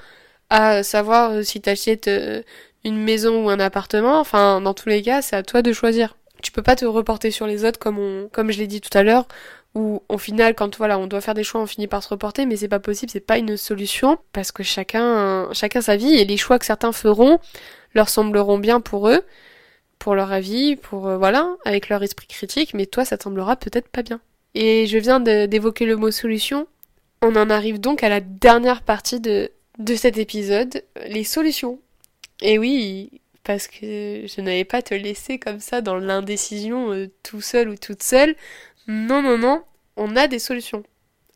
à 0.51 0.83
savoir 0.83 1.43
si 1.43 1.63
t'achètes 1.63 2.09
euh, 2.09 2.43
une 2.85 2.99
maison 3.03 3.47
ou 3.47 3.49
un 3.49 3.59
appartement, 3.61 4.21
enfin 4.21 4.61
dans 4.61 4.75
tous 4.75 4.91
les 4.91 5.01
cas, 5.01 5.23
c'est 5.23 5.37
à 5.37 5.43
toi 5.43 5.63
de 5.63 5.73
choisir. 5.73 6.19
Tu 6.43 6.53
peux 6.53 6.61
pas 6.61 6.77
te 6.77 6.85
reporter 6.85 7.31
sur 7.31 7.47
les 7.47 7.65
autres 7.65 7.79
comme 7.79 7.99
on 7.99 8.29
comme 8.29 8.51
je 8.53 8.59
l'ai 8.59 8.67
dit 8.67 8.83
tout 8.83 8.97
à 8.99 9.03
l'heure 9.03 9.27
où 9.75 10.03
au 10.11 10.19
final 10.19 10.55
quand 10.55 10.77
voilà 10.77 10.99
on 10.99 11.07
doit 11.07 11.23
faire 11.23 11.33
des 11.33 11.45
choix 11.45 11.63
on 11.63 11.67
finit 11.67 11.87
par 11.87 12.03
se 12.03 12.11
reporter 12.11 12.45
mais 12.45 12.57
c'est 12.57 12.69
pas 12.69 12.79
possible 12.79 13.11
c'est 13.11 13.21
pas 13.21 13.39
une 13.39 13.57
solution 13.57 14.19
parce 14.35 14.53
que 14.53 14.63
chacun 14.63 15.49
chacun 15.55 15.81
sa 15.81 15.97
vie 15.97 16.15
et 16.15 16.27
les 16.27 16.37
choix 16.37 16.59
que 16.59 16.67
certains 16.67 16.93
feront 16.93 17.39
leur 17.95 18.11
sembleront 18.11 18.59
bien 18.59 18.81
pour 18.83 19.09
eux 19.09 19.25
pour 20.03 20.17
leur 20.17 20.33
avis 20.33 20.75
pour 20.75 21.07
euh, 21.07 21.17
voilà 21.17 21.55
avec 21.65 21.89
leur 21.89 22.03
esprit 22.03 22.27
critique 22.27 22.75
mais 22.75 22.87
toi 22.87 23.05
ça 23.05 23.17
semblera 23.17 23.55
peut-être 23.55 23.87
pas 23.87 24.03
bien 24.03 24.21
et 24.57 24.89
je 24.89 24.99
viens 24.99 25.21
d'évoquer 25.21 25.87
le 25.87 25.95
mot 25.95 26.11
solution 26.11 26.67
on 27.23 27.37
en 27.37 27.49
arrive 27.51 27.81
donc 27.81 28.03
à 28.03 28.09
la 28.09 28.19
dernière 28.19 28.83
partie 28.83 29.21
de 29.21 29.53
de 29.79 29.95
cet 29.95 30.19
épisode 30.19 30.83
les 31.07 31.23
solutions 31.23 31.79
et 32.41 32.59
oui 32.59 33.21
parce 33.45 33.69
que 33.69 34.25
je 34.27 34.41
n'avais 34.41 34.65
pas 34.65 34.83
te 34.83 34.93
laisser 34.93 35.39
comme 35.39 35.61
ça 35.61 35.83
dans 35.83 35.97
l'indécision 35.97 36.93
euh, 36.93 37.09
tout 37.23 37.41
seul 37.41 37.69
ou 37.69 37.77
toute 37.77 38.03
seule 38.03 38.35
non, 38.89 39.23
non, 39.23 39.39
non, 39.39 39.63
on 39.97 40.17
a 40.17 40.27
des 40.27 40.41
solutions. 40.41 40.83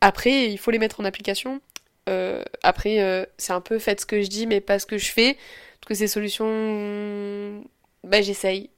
Après, 0.01 0.51
il 0.51 0.59
faut 0.59 0.73
les 0.73 0.81
mettre 0.81 1.01
en 1.01 1.05
application. 1.05 1.61
Euh, 2.09 2.43
après, 2.65 3.29
c'est 3.39 3.53
un 3.53 3.61
peu 3.61 3.79
faites 3.79 4.01
ce 4.01 4.07
que 4.07 4.21
je 4.21 4.27
dis, 4.27 4.49
mais 4.49 4.61
pas 4.61 4.81
ce 4.81 4.87
que 4.87 4.99
je 4.99 5.13
fais. 5.13 5.37
Parce 5.81 5.89
que 5.89 5.95
ces 5.95 6.09
solutions, 6.09 7.63
bah, 8.07 8.23
j'essaye. 8.23 8.71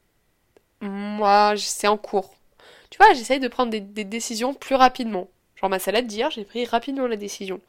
Moi, 0.81 1.55
c'est 1.57 1.89
en 1.89 1.97
cours. 1.97 2.35
Tu 2.91 2.99
vois, 2.99 3.13
j'essaye 3.15 3.41
de 3.41 3.49
prendre 3.49 3.71
des, 3.71 3.81
décisions 3.81 4.55
plus 4.55 4.75
rapidement. 4.75 5.29
Genre 5.57 5.71
ma 5.71 5.79
salade 5.79 6.07
d'hier, 6.07 6.31
j'ai 6.31 6.45
pris 6.45 6.65
rapidement 6.65 7.07
la 7.07 7.17
décision. 7.17 7.61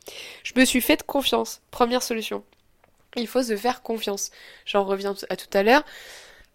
Je 0.43 0.54
me 0.56 0.63
suis 0.63 0.82
fait 0.82 1.04
confiance. 1.04 1.62
Première 1.72 2.04
solution. 2.04 2.43
Il 3.15 3.28
faut 3.28 3.43
se 3.43 3.58
faire 3.58 3.82
confiance. 3.82 4.32
J'en 4.65 4.84
reviens 4.84 5.15
à 5.30 5.36
tout 5.36 5.58
à 5.58 5.63
l'heure. 5.63 5.84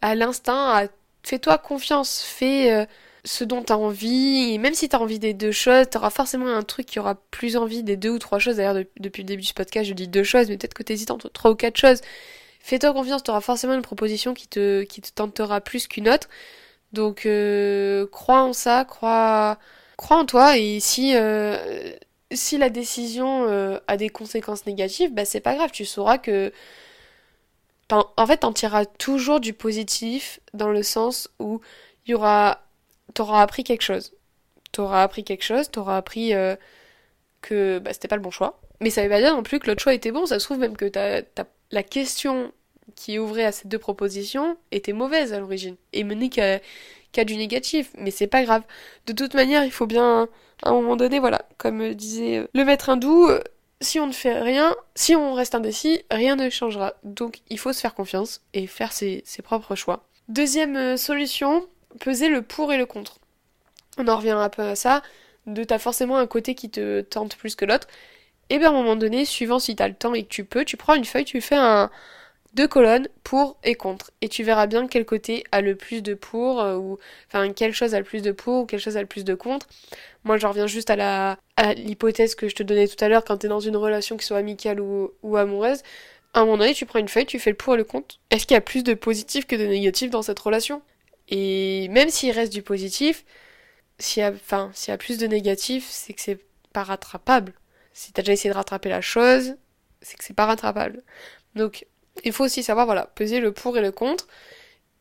À 0.01 0.15
l'instinct, 0.15 0.89
fais-toi 1.25 1.59
confiance. 1.59 2.23
Fais, 2.23 2.73
euh, 2.73 2.87
ce 3.25 3.43
dont 3.45 3.63
t'as 3.63 3.77
envie, 3.77 4.53
et 4.53 4.59
même 4.59 4.75
si 4.75 4.89
t'as 4.89 4.99
envie 4.99 5.19
des 5.19 5.35
deux 5.35 5.53
choses, 5.53 5.89
t'auras 5.91 6.11
forcément 6.11 6.47
un 6.47 6.63
truc 6.63 6.87
qui 6.87 6.99
aura 6.99 7.15
plus 7.15 7.57
envie 7.57 7.83
des 7.83 7.97
deux 7.97 8.11
ou 8.11 8.19
trois 8.19 8.39
choses. 8.39 8.57
D'ailleurs, 8.57 8.85
depuis 9.01 9.23
le 9.23 9.27
début 9.27 9.43
du 9.43 9.55
podcast, 9.55 9.89
je 9.89 9.95
dis 9.95 10.09
deux 10.09 10.25
choses, 10.25 10.49
mais 10.49 10.59
peut-être 10.59 10.75
que 10.75 10.83
t'hésites 10.83 11.11
entre 11.11 11.29
trois 11.31 11.51
ou 11.51 11.55
quatre 11.55 11.79
choses. 11.79 12.01
Fais-toi 12.65 12.95
confiance, 12.95 13.23
t'auras 13.23 13.43
forcément 13.43 13.75
une 13.75 13.83
proposition 13.83 14.33
qui 14.33 14.49
te, 14.49 14.87
tentera 15.15 15.61
plus 15.61 15.87
qu'une 15.87 16.09
autre. 16.09 16.31
Donc, 16.95 17.27
euh, 17.27 18.07
crois 18.07 18.41
en 18.43 18.55
ça, 18.55 18.87
crois, 18.87 19.59
en 20.09 20.25
toi, 20.25 20.57
et 20.57 20.81
si, 20.81 21.15
euh, 21.15 21.93
si 22.33 22.57
la 22.57 22.71
décision 22.71 23.45
euh, 23.45 23.79
a 23.87 23.99
des 23.99 24.09
conséquences 24.09 24.65
négatives, 24.65 25.13
bah 25.13 25.27
c'est 25.27 25.41
pas 25.41 25.57
grave, 25.57 25.73
tu 25.73 25.85
sauras 25.85 26.17
que 26.17 26.53
en 27.91 28.27
fait, 28.27 28.39
t'en 28.39 28.53
tireras 28.55 28.87
toujours 28.87 29.41
du 29.41 29.53
positif 29.53 30.41
dans 30.55 30.71
le 30.71 30.83
sens 30.83 31.29
où 31.39 31.61
il 32.07 32.13
y 32.13 32.15
aura 32.15 32.63
t'auras 33.13 33.43
appris 33.43 33.63
quelque 33.65 33.83
chose. 33.83 34.15
T'auras 34.73 35.03
appris 35.03 35.23
quelque 35.23 35.45
chose, 35.45 35.71
t'auras 35.71 35.99
appris 35.99 36.33
que 37.43 37.79
bah, 37.81 37.93
c'était 37.93 38.09
pas 38.09 38.17
le 38.17 38.23
bon 38.23 38.31
choix. 38.31 38.61
Mais 38.81 38.91
ça 38.91 39.03
veut 39.03 39.11
pas 39.11 39.21
dire 39.21 39.35
non 39.35 39.43
plus 39.43 39.61
que 39.61 39.67
l'autre 39.67 39.83
choix 39.83 39.95
était 39.95 40.13
bon, 40.13 40.27
ça 40.27 40.39
se 40.39 40.47
trouve 40.47 40.59
même 40.59 40.77
que 40.77 40.87
t'as, 40.87 41.23
la 41.75 41.83
question 41.83 42.53
qui 42.95 43.19
ouvrait 43.19 43.45
à 43.45 43.53
ces 43.53 43.69
deux 43.69 43.79
propositions 43.79 44.57
était 44.71 44.93
mauvaise 44.93 45.33
à 45.33 45.41
l'origine 45.41 45.77
et 45.93 46.05
menait 46.05 46.29
qu'à, 46.29 47.25
du 47.25 47.37
négatif. 47.37 47.91
Mais 47.99 48.11
c'est 48.11 48.29
pas 48.29 48.45
grave. 48.45 48.63
De 49.07 49.13
toute 49.13 49.35
manière, 49.35 49.65
il 49.65 49.73
faut 49.73 49.87
bien, 49.87 50.29
à 50.63 50.71
un 50.71 50.73
moment 50.73 50.97
donné, 50.97 51.19
voilà, 51.19 51.43
comme 51.59 51.95
disait 51.95 52.39
euh, 52.39 52.47
le 52.55 52.65
maître 52.65 52.89
hindou, 52.89 53.27
euh, 53.29 53.43
si 53.81 53.99
on 53.99 54.07
ne 54.07 54.13
fait 54.13 54.39
rien, 54.39 54.75
si 54.95 55.17
on 55.17 55.35
reste 55.35 55.55
indécis, 55.55 56.03
rien 56.11 56.37
ne 56.37 56.49
changera. 56.49 56.95
Donc 57.03 57.41
il 57.51 57.59
faut 57.59 57.73
se 57.73 57.81
faire 57.81 57.95
confiance 57.95 58.41
et 58.55 58.67
faire 58.67 58.93
ses, 58.93 59.25
propres 59.43 59.75
choix. 59.75 60.07
Deuxième 60.29 60.97
solution, 60.97 61.67
peser 62.01 62.29
le 62.29 62.43
pour 62.43 62.73
et 62.73 62.79
le 62.79 62.87
contre. 62.87 63.19
On 63.99 64.09
en 64.09 64.17
revient 64.17 64.31
un 64.31 64.49
peu 64.49 64.63
à 64.63 64.77
ça, 64.77 65.03
de 65.47 65.65
t'as 65.65 65.79
forcément 65.79 66.17
un 66.17 66.27
côté 66.27 66.55
qui 66.55 66.71
te 66.71 67.01
tente 67.03 67.37
plus 67.37 67.57
que 67.57 67.65
l'autre. 67.65 67.89
Et 68.51 68.59
bien 68.59 68.69
à 68.69 68.71
un 68.71 68.77
moment 68.77 68.97
donné, 68.97 69.25
suivant 69.25 69.59
si 69.59 69.77
t'as 69.77 69.89
le 69.89 69.95
temps 69.95 70.15
et 70.15 70.25
que 70.25 70.29
tu 70.29 70.45
peux, 70.45 70.65
tu 70.65 70.77
prends 70.77 70.95
une 70.95 71.05
feuille, 71.05 71.25
tu 71.25 71.41
fais 71.41 71.57
un 71.57 71.91
deux 72.55 72.69
colonnes 72.69 73.09
pour 73.25 73.57
et 73.65 73.75
contre. 73.75 74.13
Et 74.21 74.29
tu 74.29 74.43
verras 74.45 74.67
bien 74.67 74.87
quel 74.87 75.05
côté 75.05 75.45
a 75.53 75.61
le 75.61 75.75
plus 75.75 76.03
de 76.03 76.15
pour, 76.15 76.61
euh, 76.61 76.77
ou 76.77 76.99
enfin 77.27 77.53
quelle 77.53 77.75
chose 77.75 77.95
a 77.95 77.99
le 77.99 78.05
plus 78.05 78.23
de 78.23 78.33
pour, 78.33 78.63
ou 78.63 78.67
quelle 78.67 78.81
chose 78.81 78.97
a 78.97 79.01
le 79.01 79.07
plus 79.09 79.25
de 79.25 79.35
contre. 79.35 79.67
Moi 80.25 80.39
je 80.39 80.47
reviens 80.47 80.67
juste 80.67 80.91
à 80.91 80.97
la 80.97 81.39
à 81.57 81.75
l'hypothèse 81.75 82.35
que 82.35 82.49
je 82.49 82.55
te 82.55 82.63
donnais 82.63 82.89
tout 82.89 83.03
à 83.05 83.09
l'heure 83.09 83.25
quand 83.25 83.39
t'es 83.39 83.49
dans 83.49 83.61
une 83.61 83.77
relation 83.77 84.17
qui 84.17 84.27
soit 84.27 84.39
amicale 84.39 84.81
ou, 84.81 85.13
ou 85.23 85.37
amoureuse. 85.37 85.83
À 86.33 86.41
un 86.41 86.45
moment 86.47 86.59
donné, 86.59 86.75
tu 86.75 86.85
prends 86.85 86.99
une 86.99 87.09
feuille, 87.09 87.27
tu 87.27 87.39
fais 87.39 87.51
le 87.51 87.57
pour 87.57 87.75
et 87.75 87.77
le 87.77 87.85
contre. 87.85 88.19
Est-ce 88.31 88.47
qu'il 88.47 88.55
y 88.55 88.59
a 88.59 88.61
plus 88.61 88.83
de 88.83 88.95
positif 88.95 89.47
que 89.47 89.55
de 89.55 89.65
négatif 89.65 90.11
dans 90.11 90.23
cette 90.23 90.39
relation? 90.39 90.83
Et 91.29 91.89
même 91.89 92.11
s'il 92.11 92.33
reste 92.33 92.53
du 92.53 92.63
positif, 92.63 93.25
s'il 93.99 94.25
y 94.25 94.33
s'il 94.75 94.91
y 94.91 94.95
a 94.95 94.99
plus 94.99 95.19
de 95.19 95.27
négatif, 95.27 95.87
c'est 95.89 96.13
que 96.13 96.21
c'est 96.21 96.41
pas 96.73 96.83
rattrapable. 96.83 97.53
Si 97.95 98.13
t'as 98.13 98.21
déjà 98.21 98.35
essayé 98.35 98.51
de 98.51 98.57
rattraper 98.57 98.91
la 98.91 99.01
chose, 99.01 99.57
c'est 100.03 100.19
que 100.19 100.25
c'est 100.25 100.35
pas 100.35 100.45
rattrapable. 100.47 101.03
Donc, 101.55 101.87
il 102.25 102.33
faut 102.33 102.45
aussi 102.45 102.63
savoir, 102.63 102.85
voilà, 102.85 103.07
peser 103.07 103.41
le 103.41 103.53
pour 103.53 103.79
et 103.79 103.81
le 103.81 103.93
contre, 103.93 104.29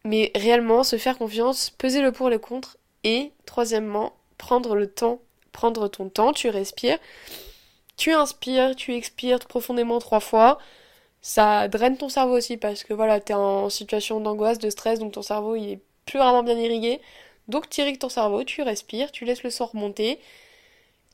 mais 0.05 0.31
réellement 0.35 0.83
se 0.83 0.97
faire 0.97 1.17
confiance, 1.17 1.69
peser 1.71 2.01
le 2.01 2.13
pour 2.13 2.29
et 2.29 2.31
le 2.31 2.39
contre, 2.39 2.77
et 3.03 3.33
troisièmement, 3.45 4.13
prendre 4.37 4.75
le 4.75 4.87
temps, 4.87 5.19
prendre 5.51 5.87
ton 5.89 6.09
temps, 6.09 6.33
tu 6.33 6.49
respires, 6.49 6.99
tu 7.97 8.11
inspires, 8.13 8.75
tu 8.75 8.95
expires 8.95 9.39
profondément 9.39 9.99
trois 9.99 10.19
fois. 10.19 10.57
Ça 11.21 11.67
draine 11.69 11.97
ton 11.97 12.09
cerveau 12.09 12.37
aussi 12.37 12.57
parce 12.57 12.83
que 12.83 12.93
voilà, 12.93 13.19
t'es 13.19 13.33
en 13.33 13.69
situation 13.69 14.19
d'angoisse, 14.19 14.59
de 14.59 14.69
stress, 14.69 14.99
donc 14.99 15.13
ton 15.13 15.21
cerveau 15.21 15.55
il 15.55 15.71
est 15.73 15.79
plus 16.05 16.19
vraiment 16.19 16.43
bien 16.43 16.57
irrigué. 16.57 16.99
Donc 17.47 17.69
tu 17.69 17.81
irrigues 17.81 17.99
ton 17.99 18.09
cerveau, 18.09 18.43
tu 18.43 18.61
respires, 18.61 19.11
tu 19.11 19.25
laisses 19.25 19.43
le 19.43 19.49
sang 19.49 19.67
remonter, 19.67 20.19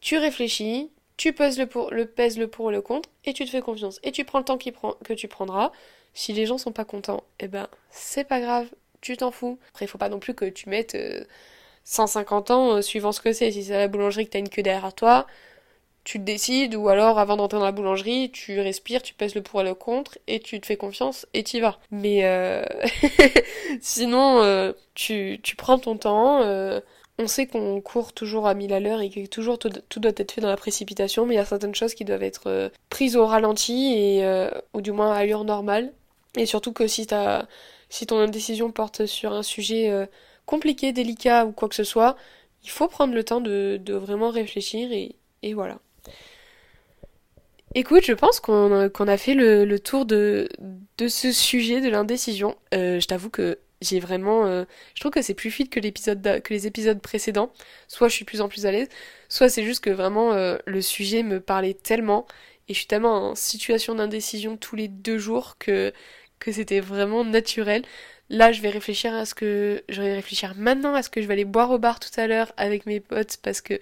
tu 0.01 0.17
réfléchis, 0.17 0.89
tu 1.19 1.33
pèses 1.33 1.59
le 1.59 1.67
pour, 1.67 1.91
le 1.91 2.05
pèses 2.05 2.37
le 2.37 2.47
pour 2.47 2.71
le 2.71 2.81
contre, 2.81 3.09
et 3.25 3.33
tu 3.33 3.43
te 3.43 3.49
fais 3.49 3.59
confiance. 3.59 3.99
Et 4.03 4.13
tu 4.13 4.23
prends 4.23 4.39
le 4.39 4.45
temps 4.45 4.57
prend, 4.57 4.93
que 5.03 5.11
tu 5.11 5.27
prendras. 5.27 5.73
Si 6.13 6.31
les 6.31 6.45
gens 6.45 6.57
sont 6.57 6.71
pas 6.71 6.85
contents, 6.85 7.25
eh 7.41 7.49
ben 7.49 7.67
c'est 7.91 8.23
pas 8.23 8.39
grave, 8.39 8.69
tu 9.01 9.17
t'en 9.17 9.29
fous. 9.29 9.59
Après, 9.67 9.83
il 9.85 9.89
faut 9.89 9.97
pas 9.97 10.07
non 10.07 10.19
plus 10.19 10.33
que 10.33 10.45
tu 10.45 10.69
mettes 10.69 10.97
150 11.83 12.51
euh, 12.51 12.53
ans 12.53 12.71
euh, 12.77 12.81
suivant 12.81 13.11
ce 13.11 13.19
que 13.19 13.33
c'est. 13.33 13.51
Si 13.51 13.65
c'est 13.65 13.73
la 13.73 13.89
boulangerie 13.89 14.27
que 14.27 14.31
t'as 14.31 14.39
une 14.39 14.47
queue 14.47 14.63
derrière 14.63 14.93
toi, 14.93 15.27
tu 16.05 16.19
te 16.19 16.23
décides, 16.23 16.73
ou 16.75 16.87
alors 16.87 17.19
avant 17.19 17.35
d'entrer 17.35 17.59
dans 17.59 17.65
la 17.65 17.73
boulangerie, 17.73 18.31
tu 18.31 18.57
respires, 18.61 19.01
tu 19.01 19.13
pèses 19.13 19.35
le 19.35 19.43
pour 19.43 19.59
et 19.59 19.65
le 19.65 19.73
contre, 19.73 20.17
et 20.27 20.39
tu 20.39 20.61
te 20.61 20.65
fais 20.65 20.77
confiance, 20.77 21.27
et 21.33 21.43
t'y 21.43 21.59
vas. 21.59 21.79
Mais 21.91 22.23
euh... 22.23 22.63
sinon, 23.81 24.41
euh, 24.41 24.71
tu, 24.95 25.41
tu 25.43 25.57
prends 25.57 25.79
ton 25.79 25.97
temps. 25.97 26.41
On 27.21 27.27
sait 27.27 27.47
qu'on 27.47 27.81
court 27.81 28.13
toujours 28.13 28.47
à 28.47 28.53
1000 28.53 28.71
à 28.71 28.79
l'heure 28.79 29.01
et 29.01 29.09
que 29.09 29.25
toujours 29.27 29.59
tout, 29.59 29.69
doit 29.99 30.13
être 30.15 30.31
fait 30.31 30.39
dans 30.39 30.47
la 30.47 30.55
précipitation, 30.55 31.25
mais 31.25 31.33
il 31.33 31.37
y 31.37 31.41
a 31.41 31.45
certaines 31.45 31.75
choses 31.75 31.93
qui 31.93 32.05
doivent 32.05 32.23
être 32.23 32.47
euh, 32.47 32.69
prises 32.89 33.17
au 33.17 33.25
ralenti 33.25 33.93
et 33.93 34.25
euh, 34.25 34.49
ou 34.73 34.79
du 34.79 34.93
moins 34.93 35.11
à 35.11 35.17
allure 35.17 35.43
normale. 35.43 35.91
Et 36.37 36.45
surtout 36.45 36.71
que 36.71 36.87
si, 36.87 37.05
as, 37.13 37.45
si 37.89 38.07
ton 38.07 38.19
indécision 38.19 38.71
porte 38.71 39.05
sur 39.05 39.33
un 39.33 39.43
sujet 39.43 39.89
euh, 39.89 40.05
compliqué, 40.45 40.93
délicat 40.93 41.45
ou 41.45 41.51
quoi 41.51 41.67
que 41.67 41.75
ce 41.75 41.83
soit, 41.83 42.15
il 42.63 42.69
faut 42.69 42.87
prendre 42.87 43.13
le 43.13 43.23
temps 43.25 43.41
de, 43.41 43.81
vraiment 43.89 44.29
réfléchir 44.29 44.89
et, 44.93 45.53
voilà. 45.53 45.79
Écoute, 47.75 48.05
je 48.05 48.13
pense 48.13 48.39
qu'on 48.39 48.71
a, 48.71 49.17
fait 49.17 49.33
le, 49.33 49.77
tour 49.77 50.05
de, 50.05 50.47
ce 51.05 51.33
sujet 51.33 51.81
de 51.81 51.89
l'indécision. 51.89 52.55
Je 52.71 53.05
t'avoue 53.05 53.29
que 53.29 53.59
j'ai 53.81 53.99
vraiment... 53.99 54.45
Euh, 54.45 54.65
je 54.95 54.99
trouve 54.99 55.11
que 55.11 55.21
c'est 55.21 55.33
plus 55.33 55.51
fluide 55.51 55.69
que, 55.69 55.79
l'épisode 55.79 56.41
que 56.43 56.53
les 56.53 56.67
épisodes 56.67 57.01
précédents. 57.01 57.51
Soit 57.87 58.07
je 58.09 58.15
suis 58.15 58.25
plus 58.25 58.41
en 58.41 58.49
plus 58.49 58.65
à 58.65 58.71
l'aise, 58.71 58.89
soit 59.29 59.49
c'est 59.49 59.63
juste 59.63 59.83
que 59.83 59.89
vraiment 59.89 60.33
euh, 60.33 60.57
le 60.65 60.81
sujet 60.81 61.23
me 61.23 61.39
parlait 61.39 61.73
tellement 61.73 62.25
et 62.67 62.73
je 62.73 62.79
suis 62.79 62.87
tellement 62.87 63.31
en 63.31 63.35
situation 63.35 63.95
d'indécision 63.95 64.57
tous 64.57 64.75
les 64.75 64.87
deux 64.87 65.17
jours 65.17 65.57
que, 65.57 65.93
que 66.39 66.51
c'était 66.51 66.79
vraiment 66.79 67.25
naturel. 67.25 67.83
Là, 68.29 68.51
je 68.51 68.61
vais 68.61 68.69
réfléchir 68.69 69.13
à 69.13 69.25
ce 69.25 69.33
que 69.33 69.83
je 69.89 70.01
vais 70.01 70.13
réfléchir 70.13 70.53
maintenant 70.55 70.93
à 70.93 71.01
ce 71.01 71.09
que 71.09 71.21
je 71.21 71.27
vais 71.27 71.33
aller 71.33 71.45
boire 71.45 71.71
au 71.71 71.79
bar 71.79 71.99
tout 71.99 72.11
à 72.17 72.27
l'heure 72.27 72.53
avec 72.57 72.85
mes 72.85 72.99
potes 72.99 73.37
parce 73.41 73.61
que 73.61 73.79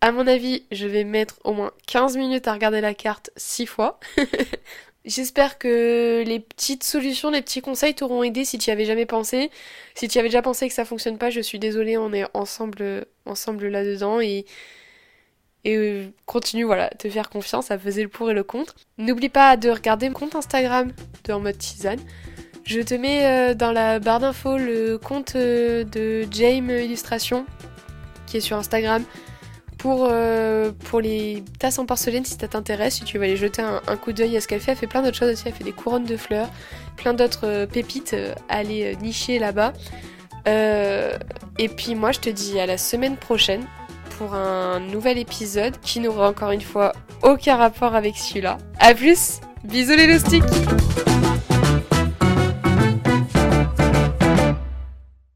à 0.00 0.12
mon 0.12 0.26
avis, 0.26 0.64
je 0.72 0.86
vais 0.86 1.04
mettre 1.04 1.38
au 1.44 1.52
moins 1.52 1.72
15 1.86 2.16
minutes 2.16 2.48
à 2.48 2.54
regarder 2.54 2.80
la 2.80 2.94
carte 2.94 3.30
6 3.36 3.66
fois. 3.66 4.00
J'espère 5.06 5.58
que 5.58 6.22
les 6.26 6.40
petites 6.40 6.84
solutions, 6.84 7.30
les 7.30 7.40
petits 7.40 7.62
conseils 7.62 7.94
t'auront 7.94 8.22
aidé 8.22 8.44
si 8.44 8.58
tu 8.58 8.68
y 8.68 8.72
avais 8.72 8.84
jamais 8.84 9.06
pensé. 9.06 9.50
Si 9.94 10.08
tu 10.08 10.16
y 10.16 10.18
avais 10.18 10.28
déjà 10.28 10.42
pensé 10.42 10.68
que 10.68 10.74
ça 10.74 10.84
fonctionne 10.84 11.16
pas, 11.16 11.30
je 11.30 11.40
suis 11.40 11.58
désolée, 11.58 11.96
on 11.96 12.12
est 12.12 12.26
ensemble, 12.34 13.06
ensemble 13.24 13.68
là-dedans 13.68 14.20
et, 14.20 14.44
euh, 15.66 16.08
continue, 16.26 16.64
voilà, 16.64 16.90
te 16.90 17.08
faire 17.08 17.30
confiance, 17.30 17.66
ça 17.66 17.78
faisait 17.78 18.02
le 18.02 18.08
pour 18.08 18.30
et 18.30 18.34
le 18.34 18.44
contre. 18.44 18.74
N'oublie 18.98 19.30
pas 19.30 19.56
de 19.56 19.70
regarder 19.70 20.08
mon 20.08 20.14
compte 20.14 20.34
Instagram 20.34 20.92
de 21.24 21.32
En 21.32 21.40
mode 21.40 21.56
tisane. 21.56 22.00
Je 22.64 22.80
te 22.80 22.94
mets 22.94 23.24
euh, 23.24 23.54
dans 23.54 23.72
la 23.72 24.00
barre 24.00 24.20
d'infos 24.20 24.58
le 24.58 24.98
compte 24.98 25.34
euh, 25.34 25.82
de 25.84 26.26
James 26.30 26.70
Illustration 26.70 27.46
qui 28.26 28.36
est 28.36 28.40
sur 28.40 28.56
Instagram 28.56 29.02
pour, 29.80 30.06
euh, 30.10 30.72
pour 30.90 31.00
les 31.00 31.42
tasses 31.58 31.78
en 31.78 31.86
porcelaine 31.86 32.24
si 32.24 32.36
ça 32.38 32.48
t'intéresse, 32.48 32.96
si 32.96 33.04
tu 33.04 33.18
veux 33.18 33.24
aller 33.24 33.36
jeter 33.36 33.62
un, 33.62 33.96
coup 33.96 34.12
d'œil 34.12 34.36
à 34.36 34.40
ce 34.40 34.46
qu'elle 34.46 34.60
fait. 34.60 34.72
Elle 34.72 34.76
fait 34.76 34.86
plein 34.86 35.02
d'autres 35.02 35.16
choses 35.16 35.32
aussi, 35.32 35.44
elle 35.46 35.54
fait 35.54 35.64
des 35.64 35.72
couronnes 35.72 36.04
de 36.04 36.16
fleurs, 36.16 36.48
plein 36.96 37.14
d'autres 37.14 37.66
pépites 37.66 38.14
à 38.48 38.56
aller 38.56 38.96
nicher 38.96 39.38
là-bas. 39.38 39.72
et 40.46 41.68
puis 41.68 41.94
moi 41.94 42.12
je 42.12 42.20
te 42.20 42.30
dis 42.30 42.60
à 42.60 42.66
la 42.66 42.78
semaine 42.78 43.16
prochaine 43.16 43.64
pour 44.18 44.34
un 44.34 44.80
nouvel 44.80 45.16
épisode 45.16 45.80
qui 45.80 46.00
n'aura 46.00 46.28
encore 46.28 46.50
une 46.50 46.60
fois 46.60 46.92
aucun 47.22 47.56
rapport 47.56 47.94
avec 47.94 48.16
celui-là. 48.16 48.58
A 48.78 48.94
plus 48.94 49.40
Bisous 49.64 49.94
les 49.94 50.06
loustiques 50.06 50.44